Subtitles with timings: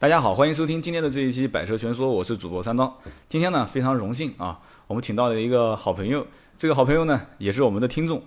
[0.00, 2.98] 大家好，欢迎收听今天的这一期《百车全说》，我是主播三刀。
[3.28, 6.26] 今天呢，非常荣幸啊，我们请到了一个好朋友，
[6.56, 8.22] 这个好朋友呢，也是我们的听众。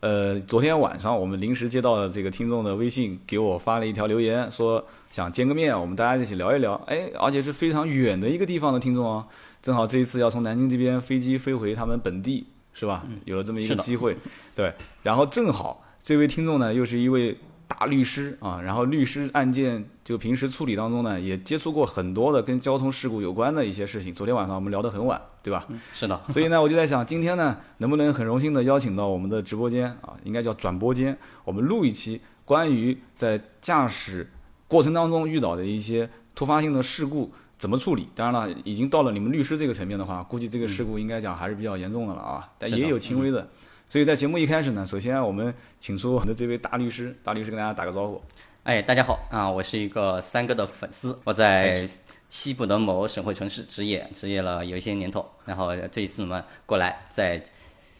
[0.00, 6.72] 呃，昨天晚上我们临时接到了这个听众的微信，给我发了一条留言，说想见个面，我们大家一起聊一聊。
[6.86, 9.26] 哎，而且是非常远的一个地方的听众哦，
[9.60, 13.04] 正好这一次要从南京这边飞机飞回他们本地，是吧？
[13.26, 14.16] 有了这么一个机会，
[14.56, 14.72] 对。
[15.02, 17.36] 然后正好这位听众呢，又是一位。
[17.72, 24.12] 大律师啊，然后律师案件就平时处理当中呢，也接触过很多的跟交通事故有关的一些事情。
[24.12, 25.66] 昨天晚上我们聊得很晚，对吧？
[25.90, 26.20] 是的。
[26.28, 34.30] 所以呢，我就在想，今天呢，能不能很荣幸的邀请到我们的直播间啊，应该叫转播间，我们录一期关于在驾驶
[34.68, 38.06] 过程当中遇到的一些突发性的事故怎么处理。
[38.14, 43.48] 当然了，已经到了你们律师这个层面的话，估计这个事故应该讲还是比较严重的了啊，但也有轻微的。
[43.92, 48.22] 所以在节目一开始呢，首先我们请出我们的这位大律师，大律师跟大家打个招呼。
[48.62, 51.86] 哎，大家好啊，我是一个三哥的粉丝，我在
[52.30, 57.42] 西部的某省会城市执业，执业了有一些年头，然后这一次呢过来在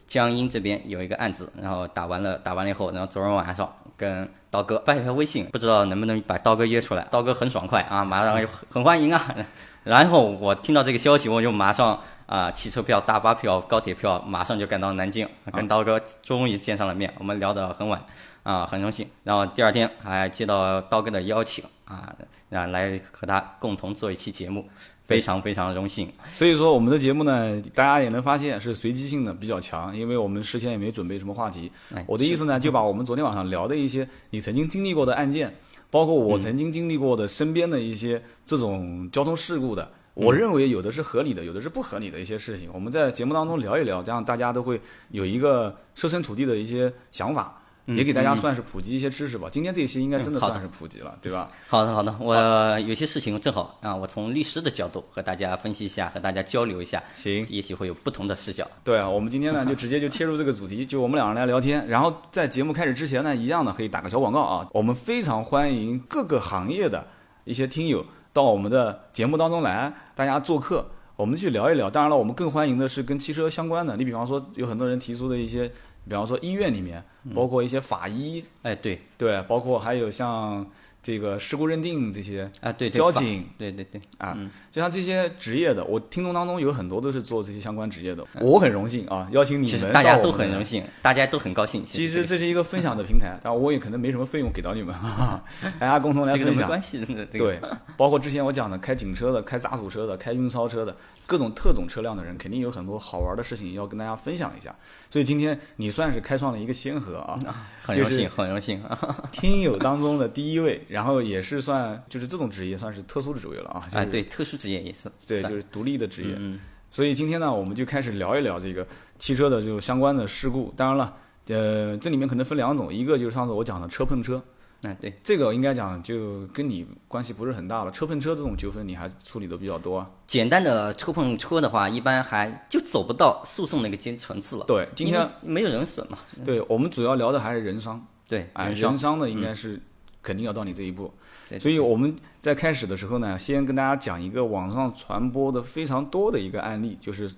[0.08, 9.36] 江阴这边有一个案子，然后打完了，打完了以后，然后昨天晚上跟刀哥发一条微信，不知道能不能把刀哥约出来，刀哥很爽快啊，马上很欢迎啊，
[9.84, 12.02] 然后我听到这个消息，我就马上。
[12.32, 17.12] 啊，汽车票、大巴票、高铁票，马上就赶到南京，跟刀哥终于见上了面。
[17.18, 18.02] 我们聊得很晚，
[18.42, 19.06] 啊，很荣幸。
[19.22, 22.10] 然后第二天还接到刀哥的邀请，啊，
[22.50, 24.66] 啊，来和他共同做一期节目，
[25.04, 26.10] 非常非常荣幸。
[26.32, 31.70] 所以说，我们的节目呢，大家也能发现是随机性的比较强，因为我们事先也没准备什么话题。
[32.06, 35.54] 我的意思呢，就把我们昨天晚上聊的一些你曾经经历过的案件，
[35.90, 39.86] 包括我曾经经历过的身边的一些这种交通事故的。
[40.14, 49.48] 我认为有的是合理的，有的是不合理的一些事情，我们在节目当中聊一聊，这样大家都会有一个设身处地的一些想法，也给大家算是普及一些知识吧。
[49.50, 51.50] 今天这一期应该真的算是普及了，对吧？
[51.66, 52.34] 好的，好的，我
[52.80, 58.70] 有些事情正好啊，我从律师的角度和大家分析一下，和大家交流一下，行，也许会有不同的视角。
[58.84, 61.88] 对啊，我们今天呢就 直接就切入这个主题，就我们两人来聊天。
[61.88, 67.06] 然后在节目开始之前呢，一样的可以打个小广告啊，我们非常欢迎各个行业的
[67.44, 68.04] 一些听友。
[68.32, 71.90] 到我们的节目当中来，大家做客，我们去聊一聊。
[71.90, 73.96] 当然了，我们更欢迎的是跟汽车相关的。
[73.96, 75.68] 你比方说，有很多人提出的一些，
[76.08, 77.04] 比方说医院里面，
[77.34, 80.66] 包括一些法医，哎，对对，包括还有像。
[81.02, 84.38] 这个事故认定这些啊，对交警，对对对啊，
[84.70, 91.84] 就像这些职业的，我听众当中有很多都是做这些相关职业的，我很荣幸啊，邀请你们，大家都很荣幸，大家都很高兴。
[91.84, 94.94] 其实这是一个分享的平台， 但我也可能没什么费用给到你们，
[95.80, 96.56] 大家共同来分享。
[96.56, 97.58] 没关系，对，
[97.96, 100.94] 包括之前我讲的开警车的、开渣土车的、开运钞车的
[101.32, 104.74] 各种特种车辆的人，肯定有很多好玩的事情要跟大家分享一下。
[105.08, 107.40] 所以今天你算是开创了一个先河啊，
[107.80, 108.82] 很荣幸， 很荣幸。
[109.32, 112.04] 听友当中的第一位，然后也是算。
[112.10, 113.82] 就是这种职业算是特殊的职业了啊！
[113.92, 116.34] 哎，对，特殊职业也是对，就是独立的职业。
[116.36, 116.60] 嗯，
[116.90, 120.74] 所以今天呢，我们就开始聊一聊这个汽车的就相关的事故。
[120.76, 121.16] 当然了，
[121.46, 124.42] 呃，这里面可能分两种，一个就是上次我讲的车碰车。
[124.82, 127.90] 哎，对，这个应该讲就跟你关系不是很大了。
[127.92, 129.98] 车碰车这种纠纷，你还处理的比较多。
[129.98, 130.10] 啊。
[130.26, 134.64] 简单的车碰车的话，一般还就走不到诉讼那个阶层次了。
[134.66, 136.18] 对，今天没有人损嘛。
[136.44, 138.04] 对我们主要聊的还是人伤。
[138.26, 139.80] 对，哎，人伤的应该是
[140.20, 141.14] 肯定要到你这一步。
[141.60, 147.30] 所以我们在开始的时候呢，先跟大家讲一个网上传播的非常多的一个案例，就是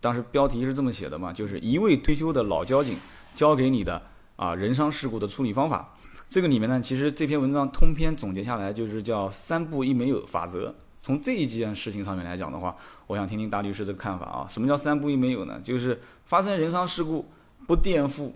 [0.00, 2.96] 当时标题是这么写的嘛，就是一位退休的老交警
[3.34, 4.00] 教给你的
[4.36, 5.96] 啊人伤事故的处理方法。
[6.32, 10.74] 这个里面呢，其实这篇文章通篇总结下来就是叫“三不一没有”法则。
[10.98, 12.74] 从这一件事情上面来讲的话，
[13.06, 14.46] 我想听听大律师的看法啊。
[14.48, 15.60] 什么叫“三不一没有”呢？
[15.62, 17.26] 就是发生人伤事故
[17.66, 18.34] 不垫付、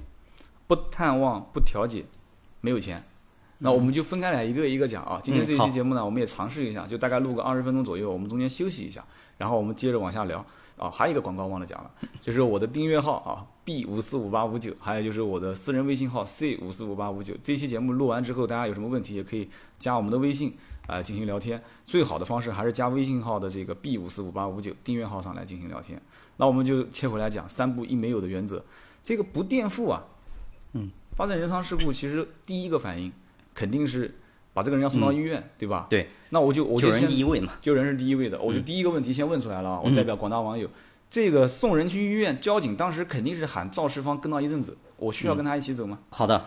[0.67, 2.05] 不探望、不调解，
[2.61, 3.03] 没有钱。
[3.61, 5.19] 那我们就分开来一个一个讲啊。
[5.23, 9.03] 今天这一期节目呢，我们也尝试一下，就大概录个二十分钟左右，我们中间休息一下，
[9.39, 10.45] 然后我们接着往下聊。
[10.77, 17.35] 啊，还有一个广告忘了讲了，就是我的订阅号啊，B 五四五八五九，还有就是我的私人微信号 C 五四五八五九。
[17.43, 19.49] 这期节目录完之后，大家有什么问题也可以
[19.79, 20.55] 加我们的微信
[20.87, 21.63] 啊进行聊天。
[21.85, 26.01] 最好的方式还是加微信号的这个 B 五四五八五九订阅号上来进行聊天。
[26.37, 28.65] 那我们就切回来讲三不一没有的原则。
[29.03, 30.05] 这个不垫付啊，
[30.73, 33.13] 嗯，发生人伤事故，其实第一个反应。
[33.55, 34.15] 肯定是
[34.57, 35.87] 把这个人要送到医院，对吧？
[35.91, 36.09] 对。
[36.31, 38.41] 那我就我就救人第一位嘛，救人是第一位的。
[38.41, 40.67] 我就第一个问题先问出来了，我代表广大网友，
[41.11, 45.99] 这个送人去医院，交警当时肯定是喊肇事方跟到一阵子，我需要跟他一起走吗？
[46.09, 46.43] 好的，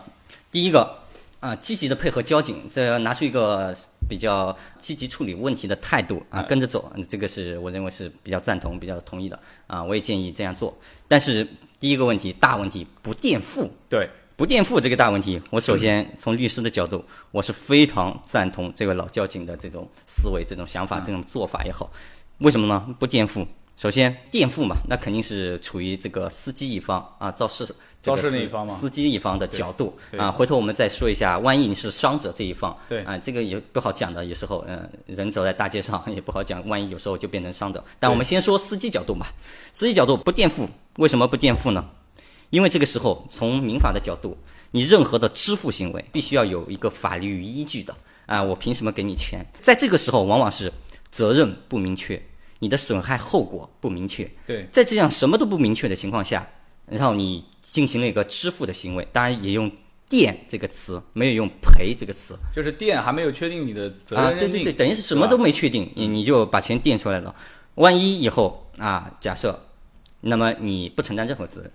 [0.50, 0.96] 第一个
[1.38, 3.72] 啊，积极的配合交警，这拿出一个
[4.08, 10.76] 比较积极处理问题的态度啊，跟着走，这个是我认为是比较赞同、比较同意的啊，我也建议这样做。
[11.06, 11.46] 但是
[11.78, 13.70] 第一个问题，大问题不垫付。
[13.88, 14.10] 对。
[14.40, 21.92] 不垫付这个大问题，我首先从律师的角度，我是非常赞同这位老交警的这种思维、这种想法、这种做法也好。
[22.38, 22.86] 为什么呢？
[22.98, 23.46] 不垫付，
[23.76, 27.68] 首先垫付嘛，那肯定是处于这个司机一方啊，肇事
[28.00, 30.30] 肇事那一方嘛，司机一方的角度啊。
[30.32, 34.24] 回头我们再说一下，万一你是伤者这一方，对啊，这个也不好讲的。
[34.24, 37.84] 有时候，嗯，人走在大街上 也不好讲，万一有时候就变成伤者。
[37.98, 39.26] 但我们先说司机角度吧，
[39.74, 40.66] 司机角度不垫付，
[40.96, 41.84] 为什么不垫付呢？
[42.50, 44.36] 因为这个时候，从民法的角度，
[44.72, 47.94] 你任何的支付行为必须要有一个法律依据的
[48.26, 48.42] 啊！
[48.42, 49.44] 我凭什么给你钱？
[49.60, 50.72] 在这个时候，往往是
[51.10, 52.20] 责任不明确，
[52.58, 54.28] 你的损害后果不明确。
[54.46, 56.48] 对，在这样什么都不明确的情况下，
[56.86, 59.70] 然后你进行了一个支付的行为，当然也用
[60.10, 62.36] “垫”这个词，没有用“赔”这个词。
[62.52, 67.32] 就是垫还没有确定你的责任啊，对对对，等于是什么都没确定，你你就把钱垫出来了。
[67.76, 69.68] 万一以后啊，假设，
[70.20, 71.70] 那么你不承担任何责任。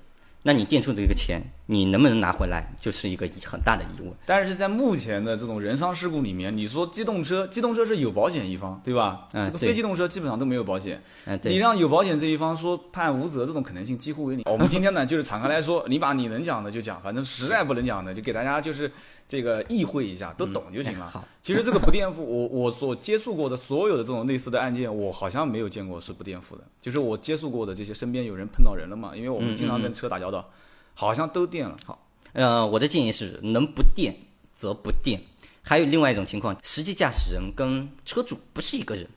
[0.47, 4.11] 那你垫出这个钱，你能不能拿回来，就是一个很大的疑问。
[4.25, 9.27] 但是在目前的这种人伤事故里面，你说机动车，机动车是有保险一方，对吧？
[9.33, 9.45] 嗯。
[9.45, 11.01] 这个非机动车基本上都没有保险。
[11.25, 11.51] 嗯，对。
[11.51, 14.43] 你让有保险这一方说判无责，这种可能性几乎为零。
[14.45, 18.91] 我们今天呢，就是敞开来说，你把你能讲的就讲，反正实在不能讲的，就给大家就是
[19.27, 21.09] 这个意会一下，都懂就行了。
[21.09, 21.25] 好。
[21.41, 26.63] 其实这个不垫付，我我所接触过的所有的这种类似的案件，我好像没有见过是不垫付的。
[26.79, 30.47] 就是我接触过的这些身边有人碰到人了嘛，因为我们经常跟车打交道。
[30.95, 31.77] 好像都垫了。
[31.85, 31.99] 好，
[32.33, 34.15] 呃，我的建议是能不垫
[34.55, 35.21] 则不垫。
[35.61, 39.07] 还有另外一种情况，实际驾驶人跟车主不是一个人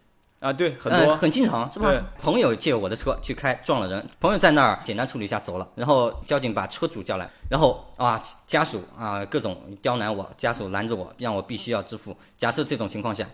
[0.40, 1.92] 啊，对，很多很经常是吧？
[2.22, 12.16] 朋友借我的车去开，撞了人，朋友在那儿简单处理一下走了，然后交警把车主叫来，然后啊家属啊各种刁难我，家属拦着我，让我必须要支付。
[12.38, 13.28] 假设这种情况下，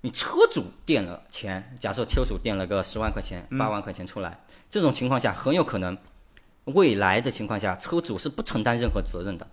[0.00, 5.96] 你车主垫了钱，假设车主垫了个十万块钱、八万块钱出来，这种情况下很有可能。
[6.66, 9.46] 未来的情况下，车主是不承担任何责任的。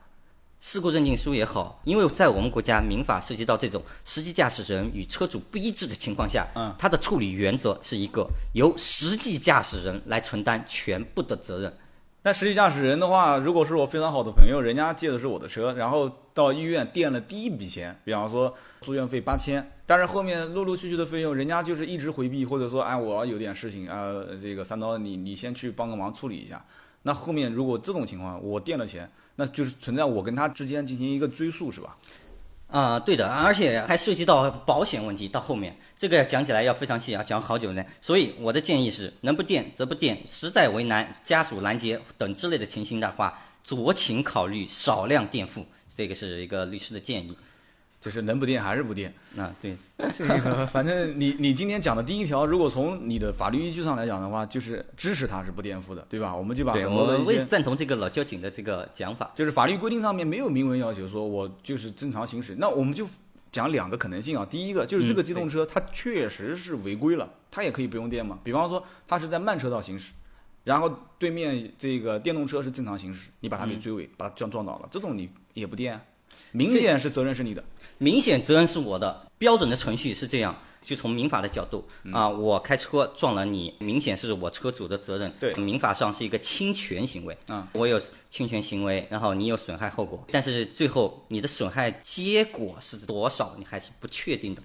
[0.59, 11.73] 事故认定书也好，因为在我们国家民法涉及到这种实际驾驶人与车主不一致的情况下，嗯，它的处理原则是一个由实际驾驶人来承担全部的责任。
[12.23, 26.65] 那实际驾驶人的话，如果是我非常好的朋友，人家借的是我的车，然后到医院垫了第一笔钱，比方说住院费八千，但是后面陆陆续续的费用，人家就是一直回避，或者说哎，我有点事情啊，这个三刀你你先去帮个忙处理一下。
[27.03, 31.95] 那后面如果这种情况我垫了钱，那就是存在我跟他之间进行一个追诉，是吧？
[32.69, 35.27] 啊，对的，而且还涉及到保险问题。
[35.27, 37.85] 到后面这个讲起来要非常细啊，讲好久呢。
[38.01, 45.63] 所以我的建议是，能不垫则不垫，实在为难家属拦截等之类的情形的话，酌情考虑少量垫付。
[45.95, 47.37] 这个是一个律师的建议。
[48.03, 49.49] 就是能不垫还是不垫啊？
[49.61, 49.77] 对，
[50.11, 56.35] 这个反正你你今天讲的第一条，如果从你的法律依据上来讲的话，就是支持他是不垫付的，对吧？
[56.35, 63.07] 我们就把很多的我也赞同这个老交警的这个讲法，就是法律规定上面没有明文要求说我就是正常行驶，那我们就
[63.53, 64.45] 讲两个可能性啊。
[64.45, 68.37] 第一个就是这个机动车它确实是违规了，它也可以不用电嘛。
[68.43, 70.11] 比方说它是在慢车道行驶，
[70.65, 75.97] 然后对面这个电动车是正常行驶，你把它给追尾，把它撞撞倒了，这种你也不垫。
[76.51, 77.63] 明显是责任是你的，
[77.97, 79.27] 明显责任是我的。
[79.37, 85.29] 标准的程序是这样，就从民法的角度啊，我开车撞了你，明显是我车主的责任。
[85.39, 87.37] 对，民法上是一个侵权行为。
[87.49, 87.99] 嗯，我有
[88.29, 94.63] 侵权行为，然后你有损害后果，但是最后你的损害结果是多少，你还是不确定的。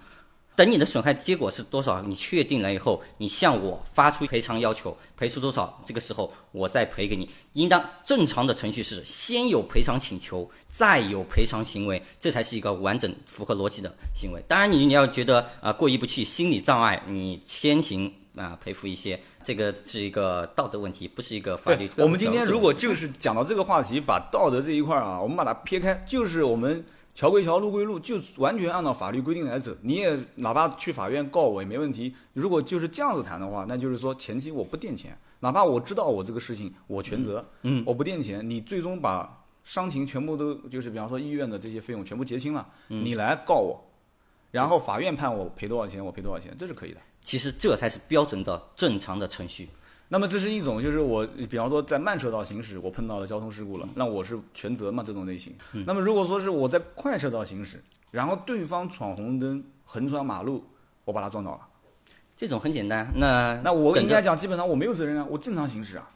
[0.58, 7.31] 等你的损害结果是多少，你确定了以后，你向我发出赔偿要求，赔出多少，这个时候我再赔给你。
[7.53, 14.43] 应当正常的程序是先有赔偿请求，再有赔偿行为，这才是一个完整、符合逻辑的行为。
[14.48, 21.88] 当然，你你要觉得啊过意不去，心理障碍，你先行啊赔付一些，这个是一个道德问题，不是一个法律。
[21.96, 26.84] 我们今天如果就是讲到这个话题，把道德这一块啊，我们把它撇开，就是我们。
[27.19, 29.77] 桥归桥，路归路，就完全按照法律规定来走。
[29.82, 32.15] 你也哪怕去法院告我也没问题。
[32.32, 43.84] 如果就是这样子谈的话，那就是说前期我不垫钱，哪怕我知道我这个事情我全责，嗯，我不垫钱，你最终把伤情全部都就是比方说医院的这些费用全部结清了，你来告我，
[44.53, 47.01] 然后法院判我赔多少钱，我赔多少钱，这是可以的。
[47.25, 49.69] 其实这才是标准的正常的程序。
[50.08, 55.03] 那么这是一种，就是我比方说在慢车道行驶，我碰到了交通事故了，那我是全责嘛？
[55.03, 55.55] 这种类型。
[55.86, 60.65] 那么如果说是我在快车道行驶，然后对方闯红灯横穿马路，
[61.05, 61.60] 我把他撞倒了，
[62.34, 63.12] 这种很简单。
[63.17, 66.10] 那那我应该讲，基本上我没有责任啊，我正常行驶啊。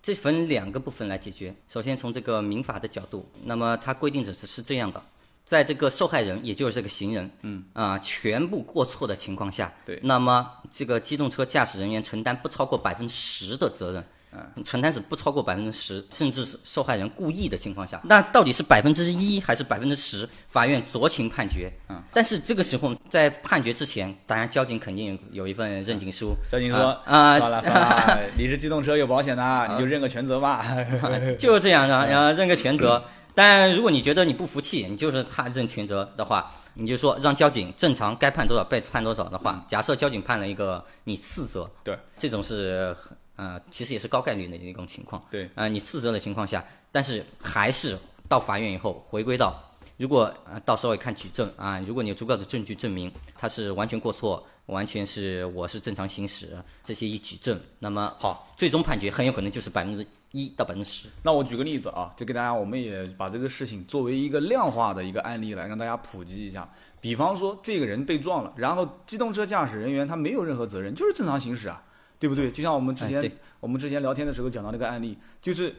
[0.00, 1.54] 这分两个部分来解决。
[1.68, 5.00] 首先从这个民法的角度，那么它规定的是是这样的。
[5.44, 14.02] 在这个受害人，也就是这个行人，嗯啊，全部过错的情况下，对，那么这个机动车驾驶人员承担不超过百分之十的责任。
[14.34, 20.26] 嗯承担是不超过百分之十，甚至是受害人故意的情况下，那到底是百分之一还是百分之十？
[20.48, 21.70] 法院酌情判决。
[21.90, 26.34] 嗯，但是这个时候在判决之前，当然交警肯定有一份认定书。
[26.50, 30.64] 交警说啊，算了算了， 你是机动车有保险的，你就认个全责吧。
[31.38, 33.04] 就是这样的，然 后认个全责。
[33.34, 42.94] 但如果你觉得你不服气，你就是他认全责的话，你就说让交警正常该判多少被判多少的话，假设交警判了一个你次责，对，这种是
[43.36, 47.98] 呃其实也是高概率的一种情况，对，呃你次责的情况下，但是还是
[48.28, 49.58] 到法院以后回归到，
[49.96, 60.06] 如果呃到时候看举证啊，如果你有足够的证据证明他是完全过错，完全是我是正常行驶，这些一举证，那么好，最终判决很有可能就是百分之。
[60.34, 61.08] 一到百分之十。
[61.22, 66.66] 那我举个例子啊，就给大家，我们也把这个事情作为一个量化的一个案例来让大家普及一下。
[67.02, 71.84] 比方说，这个人被撞了，然后机动车驾驶人员他没有任何责任，就是正常行驶啊，
[72.18, 72.50] 对不对？
[72.50, 75.76] 就像我们之前我们之前聊天的时候讲到那个案例，就是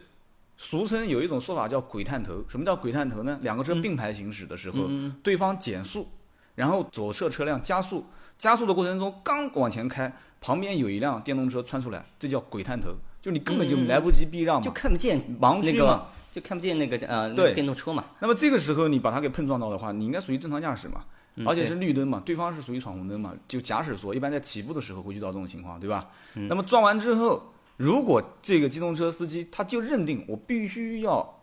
[0.55, 2.45] 俗称有一种说法叫“鬼探头”。
[2.47, 3.39] 什么叫“鬼探头”呢？
[3.41, 4.87] 两个车并排行驶的时候，
[5.23, 6.07] 对方减速，
[6.55, 8.05] 然后左侧车辆加速，
[8.37, 12.89] 加速的过程中刚往前开，旁边有一辆电动车窜出来，这叫“鬼探头”。
[13.23, 18.03] 就你根本就来不及避让嘛，就看不见盲区嘛，就看不见那个呃电动车嘛。
[18.19, 21.05] 那么这个时候你把它给碰撞到的话，你应该属于正常驾驶嘛，
[21.45, 23.33] 而且是绿灯嘛，对方是属于闯红灯嘛。
[23.47, 26.09] 就假使说，一般在起步的时候会遇到这种情况，对吧？
[26.33, 31.39] 那么撞完之后，如果这个机动车司机他就认定我必须要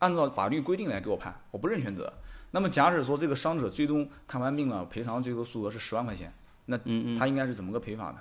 [0.00, 2.12] 按照法律规定来给我判，我不认全责。
[2.52, 6.32] 那么假使说这个伤者最终看完病了，赔偿最后数额是十万块钱，
[6.66, 6.76] 那
[7.18, 8.16] 他应该是怎么个赔法呢？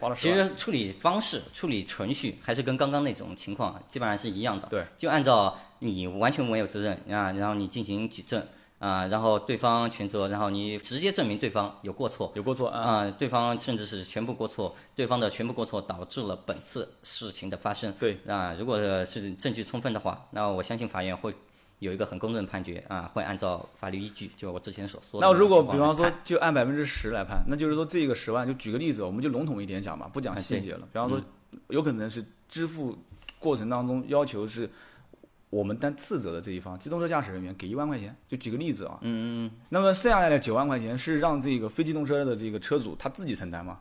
[0.00, 4.66] 花了其实处理方式、处理程序还是跟刚刚那种情况基本上是一样的。
[4.68, 8.42] 对，就按照你完全没有责任啊，然后你进行举证
[8.78, 17.92] 啊，然后对方全责，然后你直接证明对方有过错，有过错啊，对方甚至是全部过错，对方的全部过错导致了本次事情的发生。
[17.98, 21.34] 对啊，如果是证据充分的话，那我相信法院会。
[21.82, 25.26] 有一个很公正的判决啊，会按照法律依据，就我之前所说的。
[25.26, 30.86] 那如果比方说就按百分之十来判，那就是说这个十万，就举个例子，我们就笼统一点讲吧，不讲细节了。
[30.92, 31.20] 比方说，
[31.66, 32.96] 有可能是支付
[33.40, 34.70] 过程当中要求是
[35.50, 38.98] 我们担次责的这一方，机动车驾驶人员给一万块钱，就举个例子啊。
[39.00, 39.50] 嗯嗯。
[39.68, 43.80] 那么剩下来的九万块钱是让这个非机动车的这个车主他自己承担吗？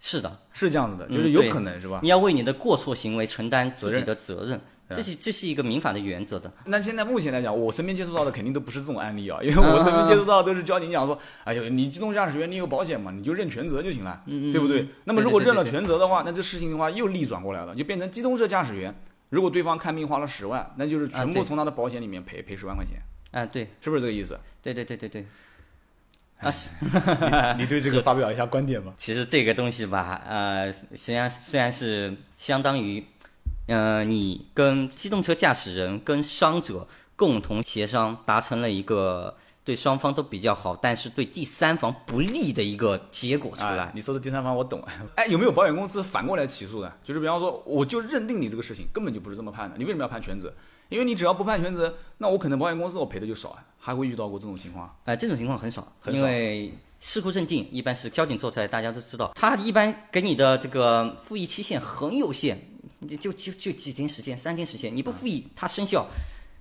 [0.00, 2.00] 是的，是这样子的，就是有可能是吧？
[2.02, 4.58] 你要为你的过错行为承担自己的责任。
[4.96, 6.52] 这是这是一个民法的原则的。
[6.66, 14.86] 那现在目前来讲，我身边接触到的肯定都不是这种案例啊，因为我身边接触到的都是交警讲说，哎呦，你机动驾驶员你有保险嘛，你就认全责就行了，对不对？
[15.04, 18.94] 那么如果认了全责的话，那这事情的话又逆转过来了，就变成机动车驾驶员，
[19.30, 23.00] 如果对方看病花了十万，那就是全部从他的保险里面赔赔十万块钱。
[23.32, 24.38] 啊，对，是不是这个意思？
[24.62, 25.26] 对对对对对。
[26.38, 26.52] 啊，
[27.58, 28.92] 你对这个发表一下观点吧。
[28.98, 33.04] 其实这个东西吧，呃，实际上虽然是相当于。
[33.66, 43.90] 嗯，你跟机动车驾驶人跟伤者共同协商，达成了一个对双方都比较好，但是对第三方不利的一个结果出来。
[43.94, 44.84] 你说的第三方我懂。
[45.16, 46.92] 哎，有没有保险公司反过来起诉的？
[47.02, 50.52] 就是比方说，我就认定你这个事情根本就不是这么判的，你为什么要判全责？
[50.90, 53.64] 因为你只要不判全责，那我可能保险公司我赔的就少啊。
[53.78, 54.94] 还会遇到过这种情况？
[55.04, 56.20] 哎，这种情况很少，很少。
[56.20, 62.58] 因为事故认定一般是交警做出来，大家都知道，他一般给你的这个复议期限很有限。
[63.20, 66.06] 就就就几天时间，三天时间，你不复议，它生效。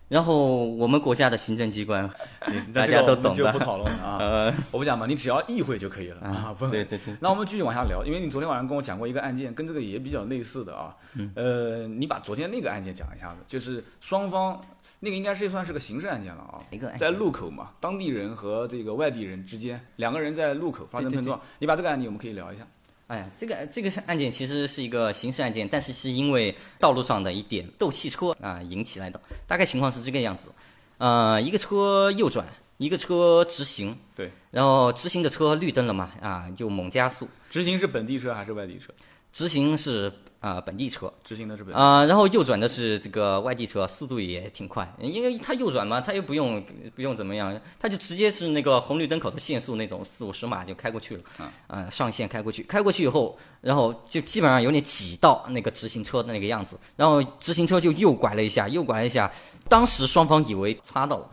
[0.10, 2.08] 然后我们国家的行政机关，
[2.72, 4.54] 大家都懂的，就不讨论了啊。
[4.70, 6.56] 我不讲嘛，你只要议会就可以了啊。
[6.60, 7.16] 对对对。
[7.20, 10.96] 那我们继续往下聊，因为你昨天晚上跟我讲过一个案件，跟这个也比较类似的啊。
[11.36, 14.62] 呃，你把昨天那个案件讲一下子，就是双方
[15.00, 16.62] 那个应该是算是个刑事案件了啊。
[16.70, 21.40] 一个在路口嘛，当地人和这个外地人之间，两个人在路口发生碰撞。
[21.58, 22.68] 你把这个案例我们可以聊一下。
[23.14, 29.22] 哎，这个这个是案件，其实是一个刑事案件，但是是因为道路上的一点斗气车啊引起来的。
[29.46, 30.52] 大概情况是这个样子，
[30.98, 32.44] 呃，一个车右转，
[32.78, 37.30] 一个车直行，对，然后直行的车绿灯了嘛，啊，就猛加速。
[37.52, 38.92] 直行是本地车还是外地车？
[39.32, 40.12] 直行是。
[40.44, 46.62] 啊，本地车直行的是本啊，然后右转的是这个外地车，速度也挺快，因为它右转嘛，它又不用
[46.94, 51.24] 不用怎么样，它就直接是那个红绿灯口的限速那种四五十码就开过去了，
[51.68, 59.32] 啊，上线开过去，开过去以后，然后就基本上有点挤到那个直行车的那个样子，然后直行车就右拐了一下，右拐了一下，
[59.70, 61.30] 当时双方以为擦到了，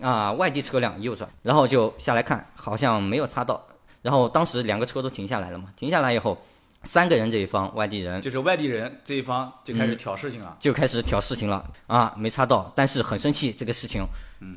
[0.00, 3.62] 啊，外地车辆右转，然后就下来看，好像没有擦到，
[4.00, 6.38] 然后当时两个车都停下来了嘛，停下来以后。
[6.84, 8.20] 三个人这一方外地人。
[8.22, 11.64] 就是外地人这一方就开始挑事情了，就开始挑事情了。
[11.86, 14.06] 啊，没擦到，但是很生气这个事情，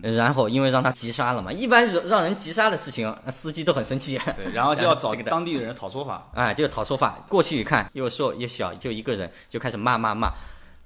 [0.01, 7.17] 然后因为让他急刹了嘛，一般让让人急刹的事情，司机都很生气，对，然后就要找 当地的人讨说法，哎，就讨说法。
[7.27, 10.31] 过去一看，又瘦又小，就一个人，就开始骂骂骂。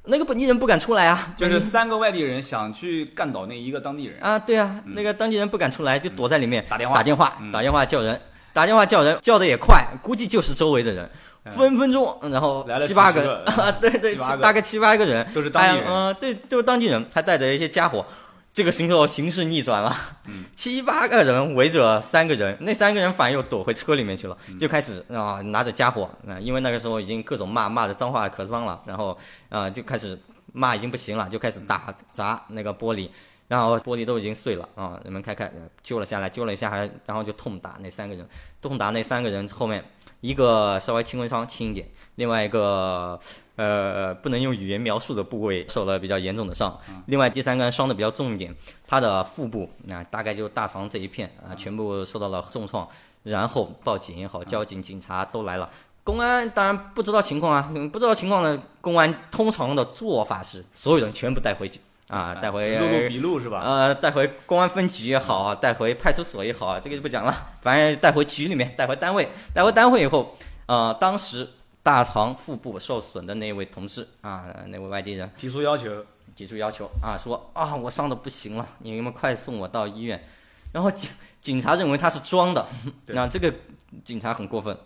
[0.06, 6.96] 那个本地人不敢出来啊，就是三个外地人想去干倒那一个当地人，啊，对啊，那个当地人不敢出来，就躲在里面打电话。
[6.96, 7.52] 打电话嗯。
[7.52, 8.20] 打电话叫人，
[8.54, 11.10] 打电话叫人，叫的也快，估计就是周围的人，
[11.46, 15.86] 分分钟，然后七八个 啊，对对，大概七八个人，都是当地人。
[15.86, 18.06] 还嗯、对，都是当地人，还带着一些家伙。
[18.54, 20.44] 这个时候形势逆转了，嗯。
[20.54, 24.60] 七八个人围着三个人，那三个人反而又躲回车里面去了，嗯。
[24.60, 29.18] 就开始啊、拿着家伙啊、因为那个时候已经各种骂骂的脏话可脏了，然后
[29.48, 30.20] 啊、就开始
[30.52, 31.82] 骂已经不行了，就开始打
[32.12, 33.10] 砸那个玻璃，
[33.52, 35.52] 然后玻璃都已经碎了啊，人们开开
[35.84, 38.26] 揪了下来，揪了一下还然后就痛打那三个人，
[38.62, 39.84] 痛打那三个人后面
[40.22, 43.20] 一个稍微轻微伤轻一点，另外一个
[43.58, 48.56] 呃不能用语言描述的部位受了比较严重的伤，另外第三个人伤的比较重一点，
[48.88, 52.88] 他的腹部啊、大概就大肠这一片啊、全部受到了重创，
[53.24, 55.70] 然后报警也好，交警、警察都来了。
[56.06, 63.62] 公安当然不知道情况啊，嗯不知道情况呢，公安通常的做法是所有人全部带回去啊，带回录录笔录是吧？
[63.66, 67.34] 呃，带回公安分局也好，带回派出所也好，这个就不讲了。
[67.62, 71.48] 反正带回局里面，带回单位，带回单位以后，呃，当时
[71.82, 80.22] 大肠腹部受损的那位同志啊，那位外地人提出要求，提出要求啊，说啊，我伤的不行了，你们快送我到医院。
[80.74, 82.68] 然后警警察认为他是装的，
[83.06, 83.54] 那这个
[84.04, 84.78] 警察很过分，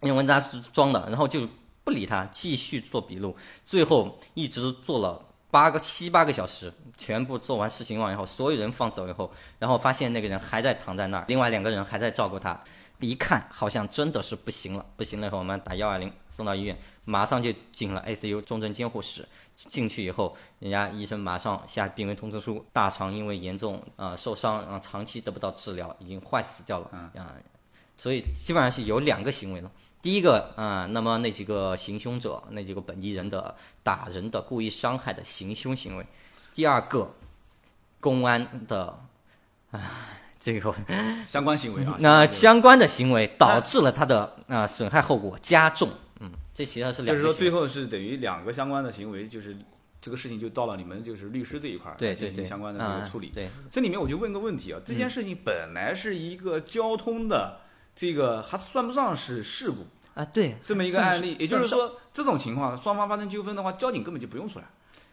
[0.00, 1.46] 认为他是装的，然后就
[1.84, 3.36] 不理他，继续做笔录，
[3.66, 5.20] 最后一直做了
[5.52, 12.58] 八个七八个小时，全部做完事情完以后，所有人放走以后，然后发现那个人还在躺在那儿，另外两个人还在照顾他，
[13.00, 19.28] 一看好像真的是不行了，不行了以后我们打幺二零送到医院，马上就进了 ICU 重症监护室。
[19.68, 27.36] 进去以后，人家医生马上下病危通知书，大肠因为严重呃受伤，然后长期得不到治疗，已经坏死掉了啊、
[27.96, 29.70] 所以基本上是有两个行为了。
[30.02, 33.54] 第一个啊、那么那几个行凶者，那几个本地人的
[33.84, 36.04] 打人的故意伤害的行凶行为；
[36.52, 37.14] 第二个，
[38.00, 38.98] 公安的，
[39.70, 39.80] 啊，
[40.40, 40.74] 这个
[41.24, 45.88] 相关行为啊， 那相关的行为导致了他的啊、损害后果加重。
[46.18, 47.12] 嗯，这其实是两个。
[47.12, 49.56] 就是说最后是等于两个相关的行为，就是
[50.00, 53.28] 这个事情就到了你们就是律师这一块儿来进行相关的这个啊处理。
[53.28, 57.60] 对，这里面我就问个问题啊，这件事情本来是一个交通的
[57.94, 64.66] 这个还算不上是事故啊，对，这么一个案例，也就是说这种情况双方发生纠纷的话，交警根本就不用出来，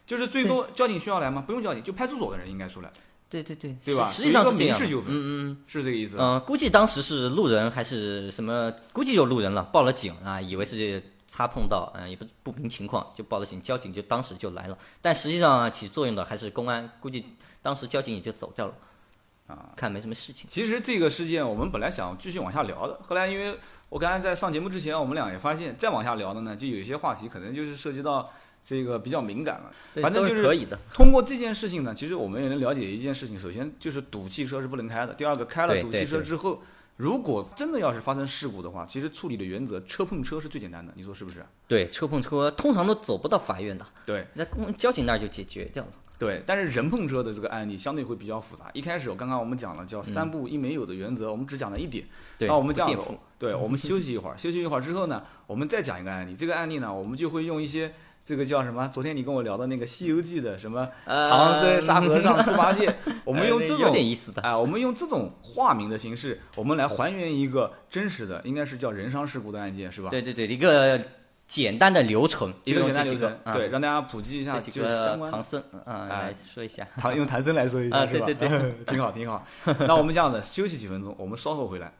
[0.06, 1.44] 就是最多交警需要来吗？
[1.46, 2.92] 不用交警，就派出所的人应该出来，
[3.30, 4.06] 对对对，对吧？
[4.08, 6.18] 实实际上是民事纠纷，嗯嗯是这个意思。
[6.20, 17.24] 嗯，估计当时是路人还是什么，估计有路人了，报了警啊，以为是擦碰到，嗯，也不不明情况就报了警，交警就当时就来了，但实际上起作用的还是公安，估计
[17.62, 18.74] 当时交警也就走掉了，
[19.50, 20.50] 啊，看没什么事情。
[20.50, 23.58] 其实这个事件我们本来想继续往下聊的，后来因为
[23.90, 28.32] 我刚才在上节目之前，我们俩也发现再往下聊的呢，就有一些话题可能就是涉及到
[28.64, 29.72] 这个比较敏感了。
[30.02, 30.80] 反正就是可以的。
[30.94, 36.62] 通过这件事情呢，其实我们也能了解一件事情，首先就是堵汽车是不能开的，第二个开了堵汽车之后。
[37.00, 41.46] 如果真的要是发生事故的话，其实处理的原则，车碰车是最简单的，你说是不是？
[41.66, 45.92] 对，车碰车通常都走不到法院的，对在公交警那儿就解决掉了。
[46.20, 48.66] 对，但是人碰车的这个案例相对会比较复杂。
[48.74, 52.06] 一开始我刚刚我们讲了叫三不一没有的原则，我们只讲了一点。
[52.38, 56.36] 对，那我们这样子对，我们休息一会儿，休息一会儿之后呢，我们再讲一个案例。
[56.36, 58.86] 这个案例呢，我们就会用一些这个叫什么？
[58.90, 70.10] 昨天你跟我聊的那个《西游记》的什么呃唐僧、沙和尚、猪八戒， 我们用这种点意思的哎，我们用这种化名的形式，我们来还原一个真实的，应该是叫人伤事故的案件，是吧？
[70.10, 71.00] 对对对，一个
[71.50, 76.88] 简单的流程，一个简单流程对，让大家普及一下，这几就是相个关唐僧啊，哎来说一下。
[76.96, 79.44] 唐用唐僧来说一下，啊对对对， 挺好挺好。
[79.88, 81.92] 那我们这样子休息几分钟，我们稍后回来。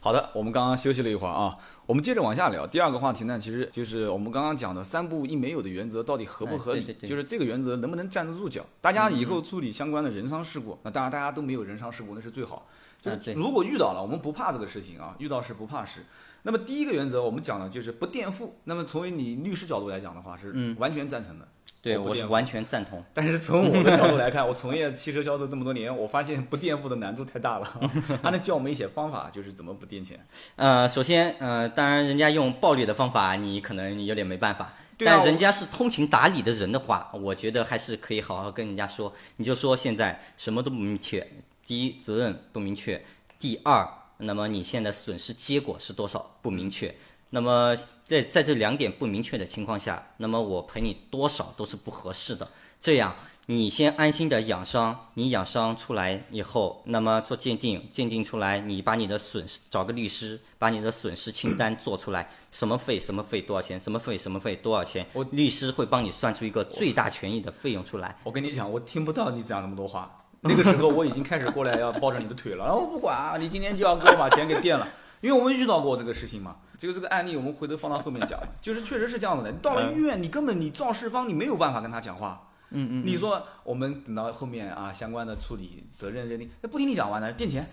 [0.00, 2.64] 好的，我们刚刚休息了一会儿啊，我们接着往下聊。
[2.64, 8.64] 第二个话题呢，其实就是我们刚刚讲的三不一没有的原则到底合不合理，就是这个原则能不能站得住脚。
[8.80, 12.66] 大家以后处理相关的人伤事故，那当然大家都没有人伤事故，那是最好。
[13.02, 16.04] 就是如果遇到了，我们不怕这个事情啊，遇到事不怕事。
[16.42, 18.54] 那么第一个原则我们讲的就是不垫付。
[18.64, 21.48] 那么从你律师角度来讲的话，是嗯完全赞成的。
[21.80, 23.02] 对，我是完全赞同。
[23.14, 27.80] 但是从我的角度来看， 我从业汽车销售这么多年，我发现不垫付的难度太大了。
[28.22, 30.26] 他能教我们一些方法，就是怎么不垫钱。
[30.56, 34.72] 呃，首先，呃，当然人家用暴力的方法，你可能有点没办法。
[34.96, 39.14] 对啊但人家是通情达理的人的话，我觉得还是可以好好跟人家说。
[39.36, 41.24] 你就说现在什么都不明确，
[41.64, 43.00] 第一责任不明确，
[43.38, 46.92] 第二，那么你现在损失结果是多少不明确，
[47.30, 47.76] 那么
[48.08, 52.48] 在在这两点不明确的情况下，那么我赔你多少都是不合适的。
[52.80, 68.16] 这样，你先安心的养伤，你养伤出来以后，那么做鉴定，鉴定出来，你把你的损失找个律师，把你的损失清单做出来，什么费什么费多少钱，什么费什么费多少钱，我律师会帮你算出一个最大权益的费用出来。
[68.24, 70.10] 我跟你讲，我听不到你讲那么多话。
[70.40, 74.86] 那个时候我已经开始过来要抱着你的腿了，然 后我不管啊，你今天就要给我把钱给垫了，
[75.20, 76.56] 因为我们遇到过这个事情嘛。
[76.78, 79.50] 这个这个案例我们回头放到后面讲， 就是确实是这样子的。
[79.50, 82.48] 你到了医院，你根本你肇事方你没有办法跟他讲话。
[82.70, 83.02] 嗯嗯。
[83.04, 87.68] 你说我们等到后面啊相关的处理责任认定，那不听你讲完呢，垫钱，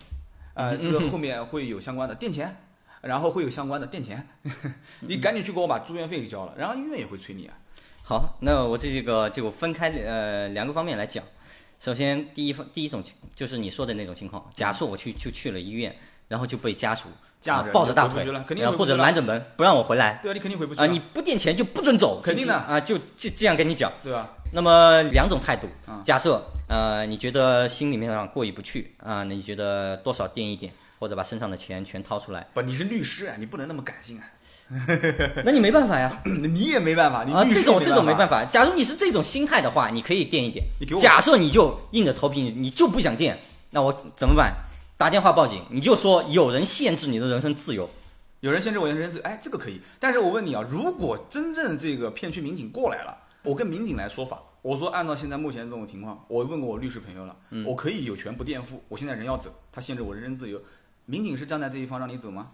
[0.56, 2.58] 呃，这个后面会有相关的垫钱，
[3.02, 4.28] 然后会有相关的垫钱，
[5.02, 7.56] 你赶紧去给我把住院费给交了，然后医院也会催你啊。
[8.02, 11.24] 好，那我这个就分开呃两个方面来讲。
[11.80, 13.04] 首先，第一方第一种
[13.36, 15.96] 就是你说的那种情况，假设我去就去了医院，
[16.28, 17.10] 然后就被家属
[17.46, 18.26] 架着抱着大腿，
[18.72, 20.20] 或者拦着门不让我回来。
[20.24, 20.88] 对啊，你肯定回不去啊！
[20.88, 22.80] 你不垫钱就不准走，肯定的啊！
[22.80, 24.28] 就就这样跟你讲，对吧？
[24.52, 25.68] 那么两种态度，
[26.04, 32.48] 假设呃你觉得心里面上过意不去啊，那你觉得多少垫一点，或者把身上的钱全掏出来？
[32.56, 34.24] 不，你是律师啊，你不能那么感性啊。
[35.46, 38.44] 那你没办法呀， 你也没办法，你啊，这种这种没办法。
[38.46, 40.66] 假如你是这种心态的话，你可以垫一点。
[41.00, 43.38] 假设你就硬着头皮，你就不想垫，
[43.70, 44.52] 那我怎么办？
[44.98, 47.90] 打电话报警，你就说有人限制你的人身自由，
[48.40, 49.82] 有人限制我人身自由，哎，这个可以。
[50.00, 60.62] 但是我问你啊，如果真正这个片区民警过来了，我跟民警来说法，我说按照现在目前这种情况，我问过我律师朋友了，我可以有权不垫付，我现在人要走，他限制我人身自由，
[61.06, 62.52] 民警是站在这一方让你走吗？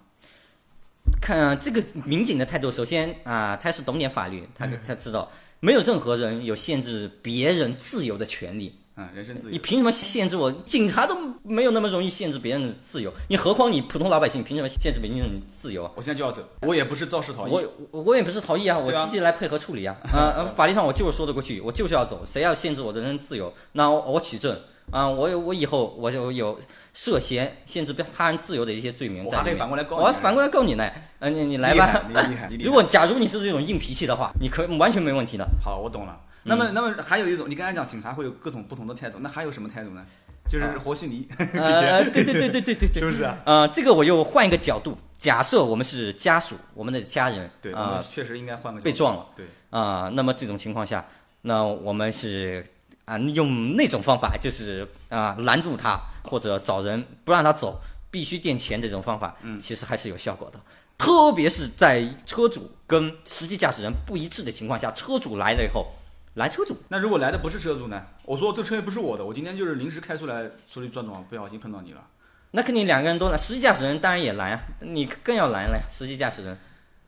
[1.22, 8.81] 看这个民警的态度，首先啊，他是懂点法律，他他知道没有任何人有限制别人自由的权利。
[8.96, 9.52] 嗯，人身自由。
[9.52, 10.52] 你凭什么限制我？
[10.66, 15.90] 警察都没有那么容易限制别人的自由，你何况你普通老百姓，凭什么限制别人自由？
[15.96, 17.52] 我现在就要走，我也不是肇事逃逸，
[17.92, 19.96] 我我也不是逃逸啊，我积极来配合处理啊。
[20.12, 24.58] 啊，法律上我就是说得过去，我就是要走，谁要限制我的人身自由，那我取证。
[24.92, 26.60] 啊，我我以后我就有
[26.94, 30.86] 涉嫌限制他人自由的一些罪名，我还可以反过来告你，我反过来告你呢。
[31.20, 32.68] 嗯，你你来吧，你厉害， 你厉害。
[32.68, 35.48] 如果假如你是这种硬脾气的话，你可完全没问题的。
[35.64, 36.20] 好，我懂了。
[36.44, 40.06] 那么那么还有一种，你刚才讲警察会有各种不同的态度，那还有什么态度呢？
[40.50, 41.28] 就是和稀泥。
[41.54, 43.38] 呃，对对对对对对对， 是不是啊？
[43.46, 51.06] 呃，这个我又换一个角度，假设我们是家属，我们的家人，对，啊，确实应该换个被撞了，对，啊，那么这种情况下，
[51.42, 52.66] 那我们是。
[53.04, 60.60] 啊，用那种方法就是啊，拦住他或者找人不让他走，必须垫钱这种方法，嗯，其实还是有效果的。
[61.00, 65.92] 特别是在车主跟实际驾驶人不一致的情况下，车主来了以后
[66.36, 66.78] 拦车主。
[66.90, 68.06] 那如果来的不是车主呢？
[68.24, 72.08] 我说这车也不是我的，我今天就是临时开出来出去转转，不小心碰到你了。
[72.52, 76.58] 那肯定两个人都来，实际驾驶人当然也拦啊，你更要拦了呀，实际驾驶人。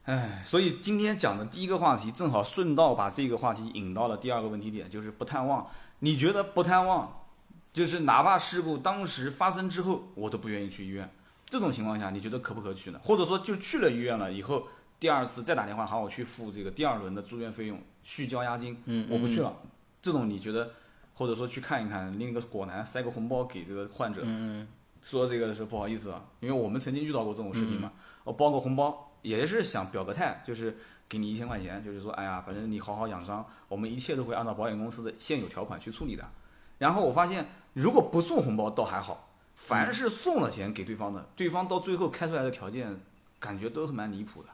[0.05, 5.65] 唉，所以今天讲的第一个话题，正好顺道把这个话题引到了第二个问题点，就是不探望。
[5.99, 7.23] 你觉得不探望，
[7.71, 11.09] 就是哪怕事故当时发生之后，我都不愿意去医院。
[11.45, 12.99] 这种情况下，你觉得可不可取呢？
[13.01, 14.67] 或者说，就去了医院了以后，
[14.99, 19.55] 第二次再打电话喊我去付这个第二轮的住院费用，续交押金，嗯，我不去了。
[20.01, 20.71] 这种你觉得，
[21.15, 24.67] 或者说去看一看，拎个果篮塞个红包给这个患者，嗯
[25.01, 27.91] 说这个是不好意思啊，因为我们曾经遇到过这种事情嘛。
[28.23, 30.77] 我包个红包，也是想表个态，就是。
[31.09, 36.27] 给你一千块钱，就是说，哎呀，反正你好好养伤，我们一切都会按照保险公司的现有条款去处理的。
[36.79, 42.99] 然后我发现，如果不送红包倒还好，凡是送了钱给对方的，对方到最后开出来的条件，
[43.37, 44.49] 感觉都是蛮离谱的，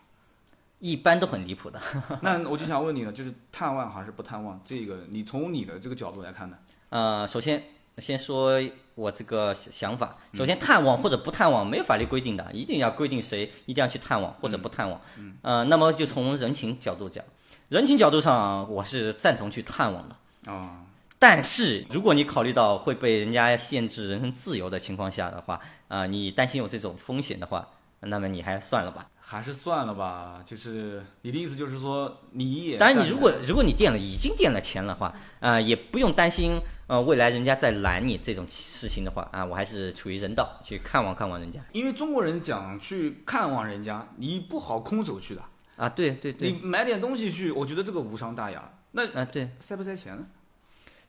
[0.79, 1.79] 一般都很离谱的。
[2.21, 4.59] 那我就想问你了，就是探望还是不探望？
[4.65, 6.57] 这个你从你的这个角度来看呢？
[6.89, 7.63] 呃，首先。
[7.99, 8.57] 先说
[8.95, 15.01] 我这个想法，首先探望或者不探望没有法律规定的，一定要规定谁一定要去探望或者不探望。
[15.17, 17.21] 嗯，呃，那么就从人情角度讲，
[17.67, 20.15] 人情角度上我是赞同去探望的。
[20.49, 20.85] 啊，
[21.19, 27.67] 但是如果你考虑到会被人家限制人身自由的情况下的话，啊，你担心有这种风险的话，
[28.01, 29.09] 那么你还算了吧。
[29.19, 32.77] 还是算了吧，就是你的意思就是说你也。
[32.77, 36.59] 当然，你如果如果你垫了已经垫了钱的话，啊，也不用担心。
[36.87, 41.59] 呃，未来人家再拦你这种事情的话啊，我还是出于人道去看望看望人家。
[41.71, 45.43] 因为中国人讲去看望人家，你不好空手去的
[45.75, 45.87] 啊。
[45.87, 48.71] 对对对，你买点东西去，我觉得这个无伤大雅。
[48.93, 50.25] 那啊，对，塞不塞钱呢？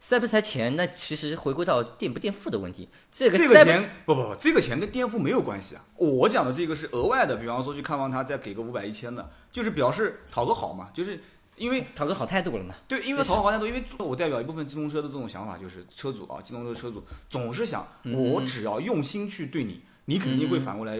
[0.01, 0.75] 塞不塞钱？
[0.75, 2.89] 那其实回归到垫不垫付的问题。
[3.13, 5.85] 这个这个钱不不不，这个钱跟垫付没有关系啊。
[5.97, 11.21] 我讲的这个是额外的，比方说去看望他，再给个五百一千的，就是表示讨个好嘛，就是。
[11.57, 12.75] 因为讨个好态度了嘛？
[12.89, 20.99] 对，因为讨个好态度，因为我代表一部分机动车的这种想法，就是车主啊，机动车车主总是想，我只要用心去对你，你肯定会反过来。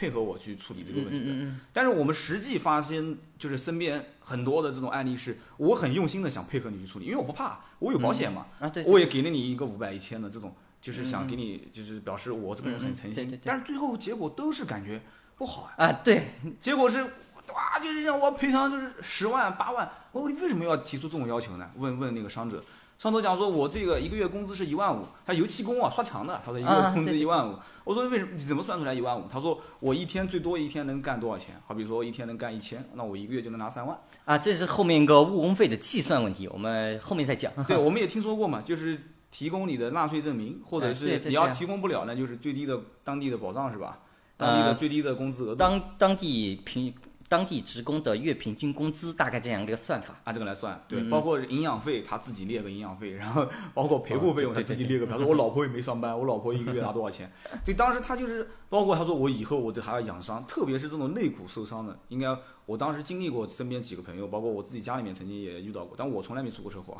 [0.00, 1.52] 配合我去处理这个问题的。
[1.74, 13.38] 但是我们实际发现，就是身边很多的这种案例是，我很用心的想配合你去处理，因为我不怕，我有保险嘛，啊对，我也给了你一个五百一千的这种，就是想给你，就是表示我这个人很诚心。
[13.44, 15.02] 但是最后结果都是感觉
[15.36, 16.28] 不好啊，啊对，
[16.62, 21.70] 结果是哇，就是让我赔偿就是十万八万，我说你为什么要提出这种要求呢？
[21.76, 22.64] 问问那个伤者。
[23.00, 27.54] 伤者讲说，我这个一个月工资是一万五，他油漆工啊，刷墙的，他说一个月工资一万五。
[27.82, 28.32] 我说为什么？
[28.34, 29.24] 你怎么算出来一万五？
[29.26, 31.58] 他说我一天最多一天能干多少钱？
[31.66, 33.98] 好比说一天能干一千，那我一个月就能拿三万。
[34.26, 37.50] 啊，这是后面一个误工费的计算问题，我们后面再讲。
[37.66, 44.00] 对，我们也听说过嘛，就是提供你的纳税证明，或者是你要提供不了，那就是最低的当地的保障是吧？
[44.36, 45.54] 当地的呃最低的工资额度。
[45.54, 46.92] 当当地平
[47.30, 50.16] 当地职工的月平均工资大概这样一个算法。
[50.24, 57.30] 按这个来算，对，嗯包括营养费他自己列个营养费，然后包括陪护费用他自己列个，比方说我老婆也没上班，我老婆一个月拿多少钱？
[57.64, 66.96] 对，当时他就是包括他说我以后我这还要养伤，特别是这种肋骨受伤的，应该我当时经历过身边几个朋友，包括我自己家里面曾经也遇到过，但我从来没出过车祸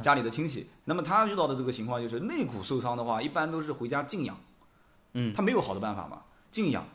[0.00, 4.38] 家里的亲戚，那么他遇到的这个情况就是肋骨受伤的话，一般都是回家静养，
[5.14, 6.86] 嗯，他没有好的办法嘛，静养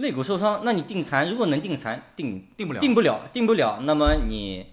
[0.00, 4.64] 肋骨受伤，那你定残，如果能定残，定定不了，定不了，定不了，那么你，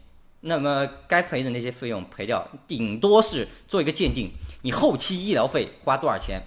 [0.41, 6.41] 那么该赔的那些费用赔掉，顶多是做一个鉴定，你后期医疗费花多少钱，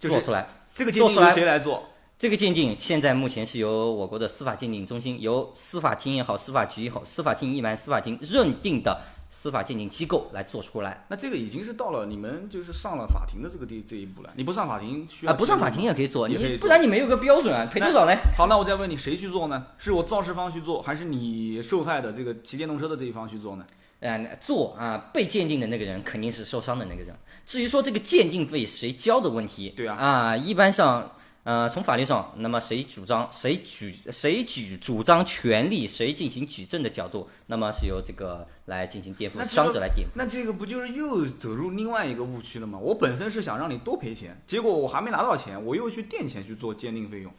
[0.00, 0.48] 就是做出来。
[0.74, 1.84] 这个鉴定谁来做？
[2.18, 11.04] 这个鉴定现在目前是由我国的司法鉴定中心，由司法厅也好，司法局也好，司法厅一般司法厅认定的司法鉴定机构来做出来。
[11.08, 14.32] 那这个已经是到了你们就是上了法庭的这个地这一步了。
[14.36, 18.14] 你不上法庭需要啊，不上法庭也可以做，你不然你没有个标准啊，赔多少呢？
[18.36, 19.66] 好，那我再问你，谁去做呢？
[19.76, 23.64] 是我肇事方去做，还是你受害的这个骑电动车的这一方去做呢？
[24.00, 27.12] 嗯，做啊，被鉴定的那个人肯定是受伤的那个人。
[27.44, 31.12] 至于说这个鉴定费谁交的问题，对啊啊，一般上，
[31.48, 40.12] 呃，从法律上，那么谁主张谁举谁举主张权利，谁进行举证的角度，那么是由这个来进行垫付伤者来垫付。
[40.14, 42.78] 那这个不就是又走入另外一个误区了吗？
[42.78, 47.32] 我本身是想让你多赔钱，结果我还没拿到钱，我又去垫钱去做鉴定费用。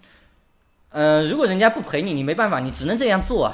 [0.89, 3.53] 呃，如果人家不赔你，你没办法，你只能这样做啊。